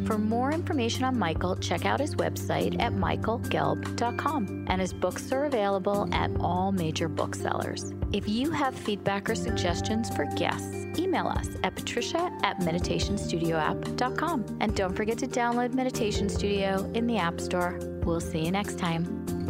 For 0.05 0.17
more 0.17 0.51
information 0.51 1.05
on 1.05 1.17
Michael, 1.17 1.55
check 1.55 1.85
out 1.85 1.99
his 1.99 2.15
website 2.15 2.79
at 2.81 2.91
michaelgelb.com. 2.93 4.65
And 4.67 4.81
his 4.81 4.91
books 4.93 5.31
are 5.31 5.45
available 5.45 6.13
at 6.13 6.29
all 6.39 6.73
major 6.73 7.07
booksellers. 7.07 7.93
If 8.11 8.27
you 8.27 8.51
have 8.51 8.75
feedback 8.75 9.29
or 9.29 9.35
suggestions 9.35 10.13
for 10.13 10.25
guests, 10.35 10.75
email 10.99 11.27
us 11.27 11.47
at 11.63 11.75
patricia 11.75 12.29
at 12.43 12.59
meditationstudioapp.com. 12.59 14.57
And 14.59 14.75
don't 14.75 14.95
forget 14.95 15.17
to 15.19 15.27
download 15.27 15.73
Meditation 15.73 16.27
Studio 16.27 16.91
in 16.93 17.07
the 17.07 17.17
App 17.17 17.39
Store. 17.39 17.79
We'll 18.03 18.19
see 18.19 18.43
you 18.43 18.51
next 18.51 18.77
time. 18.77 19.40